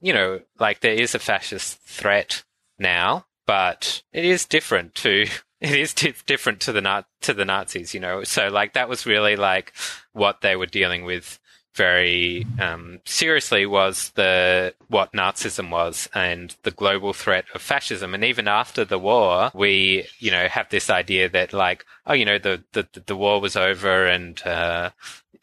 you 0.00 0.12
know, 0.12 0.40
like 0.58 0.80
there 0.80 0.92
is 0.92 1.14
a 1.14 1.18
fascist 1.18 1.80
threat 1.82 2.44
now, 2.78 3.26
but 3.46 4.02
it 4.12 4.24
is 4.24 4.44
different 4.46 4.94
to 4.96 5.26
it 5.60 5.72
is 5.72 5.94
di- 5.94 6.14
different 6.26 6.60
to 6.60 6.72
the 6.72 7.04
to 7.22 7.34
the 7.34 7.44
Nazis, 7.44 7.94
you 7.94 8.00
know. 8.00 8.24
So 8.24 8.48
like 8.48 8.74
that 8.74 8.88
was 8.88 9.06
really 9.06 9.36
like 9.36 9.72
what 10.12 10.40
they 10.40 10.56
were 10.56 10.66
dealing 10.66 11.04
with 11.04 11.38
very 11.78 12.44
um, 12.58 13.00
seriously 13.06 13.64
was 13.64 14.10
the 14.16 14.74
what 14.88 15.12
Nazism 15.12 15.70
was 15.70 16.08
and 16.12 16.56
the 16.64 16.72
global 16.72 17.12
threat 17.12 17.44
of 17.54 17.62
fascism. 17.62 18.14
And 18.14 18.24
even 18.24 18.48
after 18.48 18.84
the 18.84 18.98
war, 18.98 19.52
we 19.54 20.06
you 20.18 20.32
know 20.32 20.48
have 20.48 20.68
this 20.68 20.90
idea 20.90 21.28
that 21.28 21.52
like 21.52 21.86
oh 22.06 22.14
you 22.14 22.24
know 22.24 22.38
the 22.38 22.62
the 22.72 22.86
the 23.06 23.16
war 23.16 23.40
was 23.40 23.56
over 23.56 24.06
and 24.06 24.44
uh, 24.44 24.90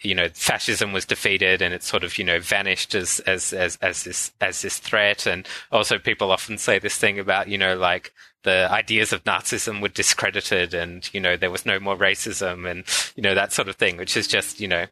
you 0.02 0.14
know 0.14 0.28
fascism 0.34 0.92
was 0.92 1.06
defeated 1.06 1.62
and 1.62 1.74
it 1.74 1.84
sort 1.84 2.04
of 2.04 2.18
you 2.18 2.26
know 2.26 2.40
vanished 2.42 2.94
as 2.94 3.22
as 3.22 3.54
as 3.54 3.78
as 3.82 4.04
this 4.04 4.32
as 4.42 4.62
this 4.62 4.78
threat. 4.78 5.26
And 5.26 5.48
also 5.72 5.98
people 5.98 6.32
often 6.32 6.58
say 6.58 6.80
this 6.80 6.98
thing 6.98 7.18
about 7.18 7.48
you 7.48 7.58
know 7.58 7.78
like 7.78 8.14
the 8.44 8.68
ideas 8.70 9.14
of 9.14 9.24
Nazism 9.24 9.82
were 9.82 9.90
discredited 9.90 10.76
and, 10.76 11.10
you 11.12 11.20
know, 11.20 11.36
there 11.36 11.50
was 11.50 11.66
no 11.66 11.80
more 11.80 11.98
racism 11.98 12.70
and, 12.70 12.84
you 13.16 13.24
know, 13.24 13.34
that 13.34 13.52
sort 13.52 13.68
of 13.68 13.76
thing, 13.76 13.98
which 13.98 14.16
is 14.16 14.28
just, 14.28 14.60
you 14.60 14.68
know, 14.68 14.86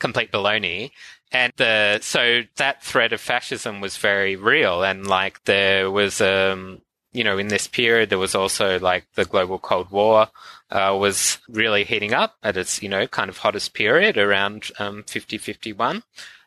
complete 0.00 0.32
baloney. 0.32 0.90
And 1.32 1.52
the, 1.56 2.00
so 2.02 2.42
that 2.56 2.82
threat 2.82 3.12
of 3.12 3.20
fascism 3.20 3.80
was 3.80 3.96
very 3.96 4.34
real. 4.34 4.82
And 4.82 5.06
like 5.06 5.44
there 5.44 5.90
was, 5.90 6.20
um, 6.20 6.80
you 7.12 7.22
know, 7.22 7.38
in 7.38 7.48
this 7.48 7.68
period, 7.68 8.10
there 8.10 8.18
was 8.18 8.34
also 8.34 8.80
like 8.80 9.06
the 9.14 9.24
global 9.24 9.58
Cold 9.58 9.90
War, 9.90 10.28
uh, 10.70 10.96
was 10.98 11.38
really 11.48 11.84
heating 11.84 12.12
up 12.12 12.34
at 12.42 12.56
its, 12.56 12.82
you 12.82 12.88
know, 12.88 13.06
kind 13.06 13.30
of 13.30 13.38
hottest 13.38 13.74
period 13.74 14.18
around, 14.18 14.70
um, 14.80 15.04
50, 15.04 15.38
51. 15.38 16.02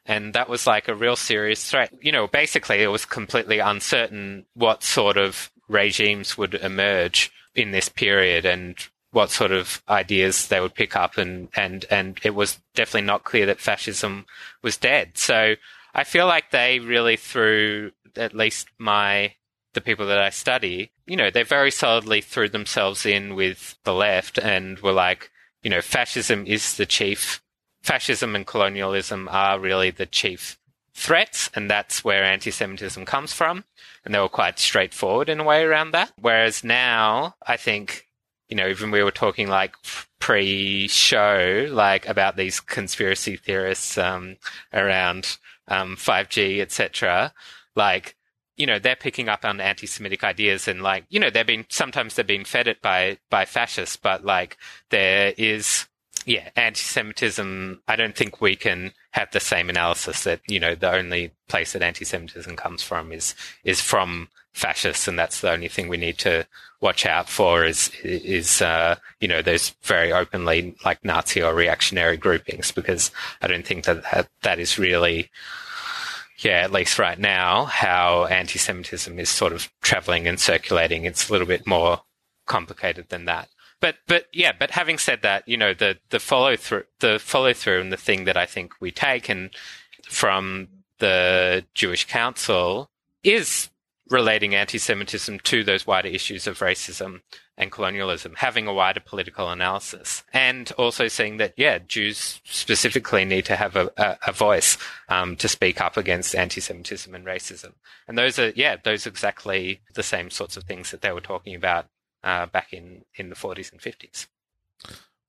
And 0.06 0.34
that 0.34 0.50
was 0.50 0.68
like 0.68 0.90
a 0.90 0.96
real 0.96 1.16
serious 1.16 1.70
threat. 1.70 1.94
You 2.02 2.12
know, 2.12 2.28
basically 2.28 2.82
it 2.82 2.88
was 2.88 3.06
completely 3.06 3.60
uncertain 3.60 4.46
what 4.54 4.84
sort 4.84 5.16
of 5.16 5.50
regimes 5.70 6.38
would 6.38 6.56
emerge 6.56 7.32
in 7.56 7.72
this 7.72 7.88
period 7.88 8.46
and 8.46 8.76
what 9.14 9.32
sort 9.32 9.52
of 9.52 9.82
ideas 9.88 10.48
they 10.48 10.60
would 10.60 10.76
pick 10.76 10.96
up 10.96 11.18
and, 11.18 11.48
and, 11.56 11.86
and 11.90 12.20
it 12.24 12.36
was 12.36 12.60
definitely 12.76 13.08
not 13.08 13.24
clear 13.24 13.46
that 13.46 13.60
fascism 13.60 14.26
was 14.62 14.76
dead. 14.76 15.18
So 15.18 15.56
I 15.94 16.04
feel 16.04 16.26
like 16.26 16.52
they 16.52 16.80
really 16.80 17.16
threw 17.16 17.92
at 18.16 18.36
least 18.36 18.68
my 18.78 19.36
the 19.74 19.82
people 19.82 20.06
that 20.06 20.20
I 20.20 20.30
study, 20.30 20.92
you 21.08 21.16
know, 21.16 21.32
they 21.32 21.42
very 21.42 21.72
solidly 21.72 22.22
threw 22.22 22.48
themselves 22.48 23.08
in 23.08 23.34
with 23.34 23.76
the 23.86 23.94
left 23.94 24.38
and 24.38 24.78
were 24.80 24.92
like, 24.92 25.32
you 25.64 25.70
know, 25.72 25.82
fascism 25.82 26.46
is 26.46 26.78
the 26.78 26.86
chief 26.86 27.42
fascism 27.82 28.36
and 28.36 28.48
colonialism 28.48 29.28
are 29.32 29.60
really 29.60 29.92
the 29.92 30.06
chief 30.06 30.58
threats, 30.96 31.50
and 31.54 31.70
that's 31.70 32.04
where 32.04 32.24
anti 32.24 32.52
Semitism 32.52 33.06
comes 33.06 33.34
from. 33.34 33.66
And 34.06 34.14
they 34.14 34.20
were 34.20 34.30
quite 34.30 34.60
straightforward 34.60 35.30
in 35.30 35.40
a 35.40 35.44
way 35.44 35.64
around 35.64 35.92
that. 35.92 36.12
Whereas 36.20 36.64
now, 36.64 37.36
I 37.46 37.58
think, 37.58 38.08
you 38.50 38.56
know, 38.56 38.68
even 38.68 38.92
we 38.92 39.04
were 39.04 39.12
talking 39.12 39.48
like 39.48 39.76
pre 40.20 40.88
show, 40.88 41.68
like 41.72 42.08
about 42.08 42.38
these 42.38 42.60
conspiracy 42.60 43.38
theorists 43.38 43.98
um, 43.98 44.38
around 44.74 45.38
um, 45.68 45.96
5G, 45.96 46.60
etc. 46.60 47.34
Like, 47.76 48.16
you 48.56 48.66
know, 48.68 48.80
they're 48.80 48.96
picking 48.96 49.30
up 49.30 49.44
on 49.46 49.60
anti-Semitic 49.60 50.24
ideas 50.24 50.68
and 50.68 50.84
like, 50.84 51.06
you 51.10 51.20
know, 51.20 51.30
they're 51.30 51.44
being, 51.44 51.66
sometimes 51.70 52.16
they're 52.16 52.24
being 52.24 52.46
fed 52.46 52.68
it 52.68 52.82
by, 52.82 53.18
by 53.30 53.46
fascists, 53.46 53.98
but 53.98 54.24
like 54.24 54.58
there 54.92 55.34
is, 55.38 55.88
yeah, 56.26 56.50
anti-Semitism. 56.56 57.82
I 57.88 57.96
don't 57.96 58.16
think 58.16 58.40
we 58.40 58.56
can 58.56 58.94
have 59.14 59.32
the 59.32 59.40
same 59.40 59.70
analysis 59.70 60.24
that, 60.24 60.42
you 60.48 60.60
know, 60.60 60.76
the 60.76 60.92
only 60.92 61.32
place 61.48 61.74
that 61.74 61.82
anti-Semitism 61.82 62.56
comes 62.56 62.84
from 62.84 63.12
is, 63.12 63.36
is 63.64 63.80
from 63.80 64.28
fascists. 64.54 65.08
And 65.08 65.18
that's 65.18 65.42
the 65.42 65.52
only 65.52 65.68
thing 65.68 65.88
we 65.88 65.98
need 65.98 66.18
to 66.20 66.46
watch 66.82 67.06
out 67.06 67.30
for 67.30 67.64
is, 67.64 67.92
is, 68.04 68.62
uh, 68.62 68.96
you 69.20 69.28
know, 69.28 69.42
those 69.42 69.70
very 69.84 70.12
openly 70.12 70.76
like 70.84 71.06
Nazi 71.06 71.42
or 71.42 71.54
reactionary 71.54 72.18
groupings, 72.18 72.72
because 72.72 73.12
I 73.42 73.48
don't 73.48 73.66
think 73.66 73.86
that 73.86 74.28
that, 74.42 74.60
is 74.60 74.80
really, 74.80 75.30
yeah, 76.40 76.62
at 76.62 76.72
least 76.72 77.00
right 77.00 77.20
now, 77.20 77.66
how 77.66 78.26
anti-Semitism 78.26 79.18
is 79.20 79.30
sort 79.30 79.54
of 79.54 79.72
traveling 79.82 80.28
and 80.28 80.40
circulating. 80.40 81.06
It's 81.06 81.30
a 81.30 81.32
little 81.32 81.48
bit 81.48 81.66
more 81.66 82.02
complicated 82.48 83.10
than 83.10 83.26
that. 83.26 83.48
But, 83.84 83.98
but 84.08 84.28
yeah, 84.32 84.54
but 84.58 84.72
having 84.72 84.98
said 84.98 85.24
that, 85.24 85.46
you 85.46 85.58
know, 85.58 85.74
the, 85.74 85.98
the 86.10 86.22
follow 86.22 86.56
through, 86.56 86.86
the 87.02 87.20
follow 87.20 87.52
through 87.52 87.82
and 87.82 87.92
the 87.92 87.98
thing 87.98 88.24
that 88.24 88.38
I 88.38 88.46
think 88.46 88.72
we 88.80 88.92
take 88.92 89.28
and 89.28 89.50
from 90.08 90.70
the 91.00 91.66
Jewish 91.74 92.08
Council 92.08 92.90
is 93.26 93.70
relating 94.10 94.56
anti-Semitism 94.56 95.40
to 95.40 95.66
those 95.66 95.86
wider 95.86 96.08
issues 96.08 96.48
of 96.48 96.60
racism 96.60 97.24
and 97.58 97.74
colonialism, 97.74 98.36
having 98.38 98.68
a 98.68 98.74
wider 98.74 99.02
political 99.02 99.50
analysis, 99.50 100.24
and 100.32 100.72
also 100.78 101.10
seeing 101.10 101.36
that 101.38 101.54
yeah, 101.58 101.80
Jews 101.80 102.40
specifically 102.46 103.26
need 103.26 103.44
to 103.48 103.58
have 103.58 103.76
a, 103.76 103.92
a, 103.98 104.18
a 104.28 104.32
voice 104.32 104.78
um, 105.10 105.36
to 105.36 105.50
speak 105.50 105.82
up 105.82 105.98
against 105.98 106.36
anti-Semitism 106.36 107.14
and 107.14 107.26
racism, 107.26 107.74
and 108.08 108.18
those 108.18 108.40
are 108.40 108.54
yeah, 108.56 108.78
those 108.82 109.06
are 109.06 109.10
exactly 109.10 109.82
the 109.94 110.04
same 110.04 110.30
sorts 110.30 110.56
of 110.56 110.64
things 110.64 110.92
that 110.92 111.02
they 111.02 111.12
were 111.12 111.20
talking 111.20 111.54
about 111.54 111.88
uh, 112.24 112.46
back 112.48 112.74
in 112.74 113.04
in 113.16 113.30
the 113.30 113.36
40s 113.36 113.72
and 113.72 113.82
50s. 113.82 114.28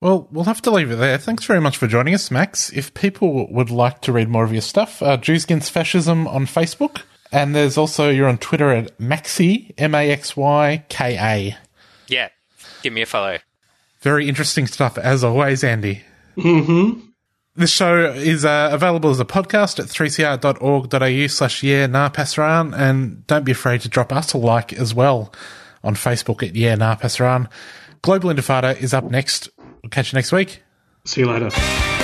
Well, 0.01 0.27
we'll 0.31 0.45
have 0.45 0.61
to 0.63 0.71
leave 0.71 0.91
it 0.91 0.97
there. 0.97 1.17
Thanks 1.17 1.45
very 1.45 1.61
much 1.61 1.77
for 1.77 1.87
joining 1.87 2.13
us, 2.13 2.29
Max. 2.29 2.71
If 2.73 2.93
people 2.93 3.51
would 3.51 3.71
like 3.71 4.01
to 4.01 4.11
read 4.11 4.29
more 4.29 4.43
of 4.43 4.51
your 4.51 4.61
stuff, 4.61 5.01
uh, 5.01 5.17
Jews 5.17 5.45
Against 5.45 5.71
Fascism 5.71 6.27
on 6.27 6.45
Facebook. 6.45 7.01
And 7.31 7.55
there's 7.55 7.77
also, 7.77 8.09
you're 8.09 8.27
on 8.27 8.37
Twitter 8.37 8.69
at 8.69 8.97
Maxi, 8.99 9.73
M 9.77 9.95
A 9.95 10.09
X 10.11 10.37
Y 10.37 10.85
K 10.89 11.17
A. 11.19 11.57
Yeah, 12.07 12.29
give 12.83 12.93
me 12.93 13.01
a 13.01 13.05
follow. 13.05 13.39
Very 14.01 14.29
interesting 14.29 14.67
stuff, 14.67 14.97
as 14.97 15.23
always, 15.23 15.63
Andy. 15.63 16.03
Mm-hmm. 16.37 16.99
This 17.55 17.71
show 17.71 18.11
is 18.11 18.45
uh, 18.45 18.69
available 18.71 19.09
as 19.09 19.19
a 19.19 19.25
podcast 19.25 19.79
at 19.79 19.85
3cr.org.au 19.85 21.27
slash 21.27 21.63
yeah 21.63 21.87
nah 21.87 22.09
pasaran, 22.09 22.77
and 22.77 23.25
don't 23.27 23.45
be 23.45 23.53
afraid 23.53 23.81
to 23.81 23.89
drop 23.89 24.13
us 24.13 24.33
a 24.33 24.37
like 24.37 24.73
as 24.73 24.93
well 24.93 25.33
on 25.85 25.95
Facebook 25.95 26.43
at 26.43 26.55
yeah 26.55 26.75
nah 26.75 26.95
pasaran. 26.95 27.49
Global 28.01 28.29
Intifada 28.29 28.77
is 28.79 28.93
up 28.93 29.05
next. 29.05 29.49
We'll 29.57 29.89
catch 29.89 30.11
you 30.11 30.17
next 30.17 30.31
week. 30.31 30.63
See 31.05 31.21
you 31.21 31.27
later. 31.31 31.94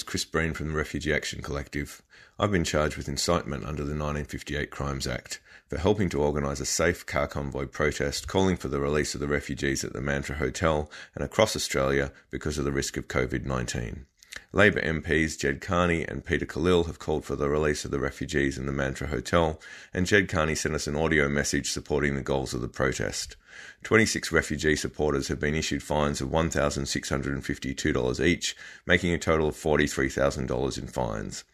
Name's 0.00 0.08
Chris 0.08 0.24
Breen 0.24 0.54
from 0.54 0.68
the 0.68 0.74
Refugee 0.74 1.12
Action 1.12 1.42
Collective. 1.42 2.00
I've 2.38 2.50
been 2.50 2.64
charged 2.64 2.96
with 2.96 3.06
incitement 3.06 3.64
under 3.64 3.82
the 3.82 3.90
1958 3.90 4.70
Crimes 4.70 5.06
Act 5.06 5.40
for 5.68 5.76
helping 5.76 6.08
to 6.08 6.22
organise 6.22 6.58
a 6.58 6.64
safe 6.64 7.04
car 7.04 7.26
convoy 7.26 7.66
protest 7.66 8.26
calling 8.26 8.56
for 8.56 8.68
the 8.68 8.80
release 8.80 9.14
of 9.14 9.20
the 9.20 9.28
refugees 9.28 9.84
at 9.84 9.92
the 9.92 10.00
Mantra 10.00 10.36
Hotel 10.36 10.90
and 11.14 11.22
across 11.22 11.54
Australia 11.54 12.12
because 12.30 12.56
of 12.56 12.64
the 12.64 12.72
risk 12.72 12.96
of 12.96 13.08
COVID 13.08 13.44
19. 13.44 14.06
Labor 14.52 14.80
MPs 14.80 15.38
Ged 15.38 15.60
Kearney 15.60 16.04
and 16.04 16.24
Peter 16.24 16.44
Khalil 16.44 16.82
have 16.84 16.98
called 16.98 17.24
for 17.24 17.36
the 17.36 17.48
release 17.48 17.84
of 17.84 17.92
the 17.92 18.00
refugees 18.00 18.58
in 18.58 18.66
the 18.66 18.72
Mantra 18.72 19.06
Hotel, 19.06 19.60
and 19.94 20.06
Ged 20.06 20.28
Kearney 20.28 20.56
sent 20.56 20.74
us 20.74 20.88
an 20.88 20.96
audio 20.96 21.28
message 21.28 21.70
supporting 21.70 22.16
the 22.16 22.20
goals 22.20 22.52
of 22.52 22.60
the 22.60 22.66
protest. 22.66 23.36
26 23.84 24.32
refugee 24.32 24.74
supporters 24.74 25.28
have 25.28 25.38
been 25.38 25.54
issued 25.54 25.84
fines 25.84 26.20
of 26.20 26.30
$1,652 26.30 28.26
each, 28.26 28.56
making 28.86 29.14
a 29.14 29.18
total 29.18 29.46
of 29.46 29.54
$43,000 29.54 30.78
in 30.78 30.88
fines. 30.88 31.44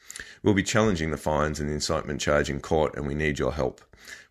We'll 0.42 0.54
be 0.54 0.62
challenging 0.62 1.10
the 1.10 1.16
fines 1.16 1.60
and 1.60 1.68
the 1.68 1.74
incitement 1.74 2.20
charge 2.20 2.50
in 2.50 2.60
court, 2.60 2.94
and 2.96 3.06
we 3.06 3.14
need 3.14 3.38
your 3.38 3.52
help. 3.52 3.80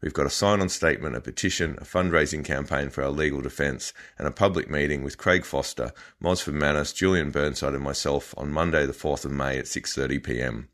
We've 0.02 0.14
got 0.14 0.26
a 0.26 0.30
sign 0.30 0.62
on 0.62 0.70
statement, 0.70 1.16
a 1.16 1.22
petition, 1.22 1.78
a 1.80 1.84
fundraising 1.84 2.46
campaign 2.46 2.90
for 2.90 3.04
our 3.04 3.10
legal 3.10 3.42
defence, 3.42 3.94
and 4.18 4.28
a 4.28 4.32
public 4.32 4.70
meeting 4.70 5.04
with 5.04 5.18
Craig 5.18 5.46
Foster, 5.46 5.92
Mosford 6.20 6.54
Manus, 6.54 6.94
Julian 6.94 7.32
Burnside, 7.32 7.74
and 7.74 7.84
myself 7.84 8.34
on 8.38 8.52
Monday, 8.52 8.86
the 8.86 8.94
4th 8.94 9.26
of 9.26 9.32
May 9.32 9.58
at 9.58 9.68
6:30 9.68 10.20
pm. 10.20 10.70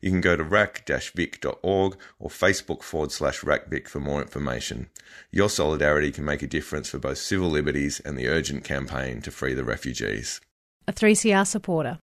You 0.00 0.10
can 0.10 0.20
go 0.20 0.36
to 0.36 0.44
rack-vic.org 0.44 1.96
or 2.18 2.30
Facebook 2.30 2.82
forward 2.82 3.12
slash 3.12 3.40
rackvic 3.40 3.88
for 3.88 4.00
more 4.00 4.20
information. 4.20 4.88
Your 5.30 5.48
solidarity 5.48 6.12
can 6.12 6.24
make 6.24 6.42
a 6.42 6.46
difference 6.46 6.88
for 6.88 6.98
both 6.98 7.18
civil 7.18 7.48
liberties 7.48 8.00
and 8.00 8.16
the 8.16 8.28
urgent 8.28 8.64
campaign 8.64 9.22
to 9.22 9.30
free 9.30 9.54
the 9.54 9.64
refugees. 9.64 10.40
A 10.86 10.92
3CR 10.92 11.46
supporter. 11.46 11.98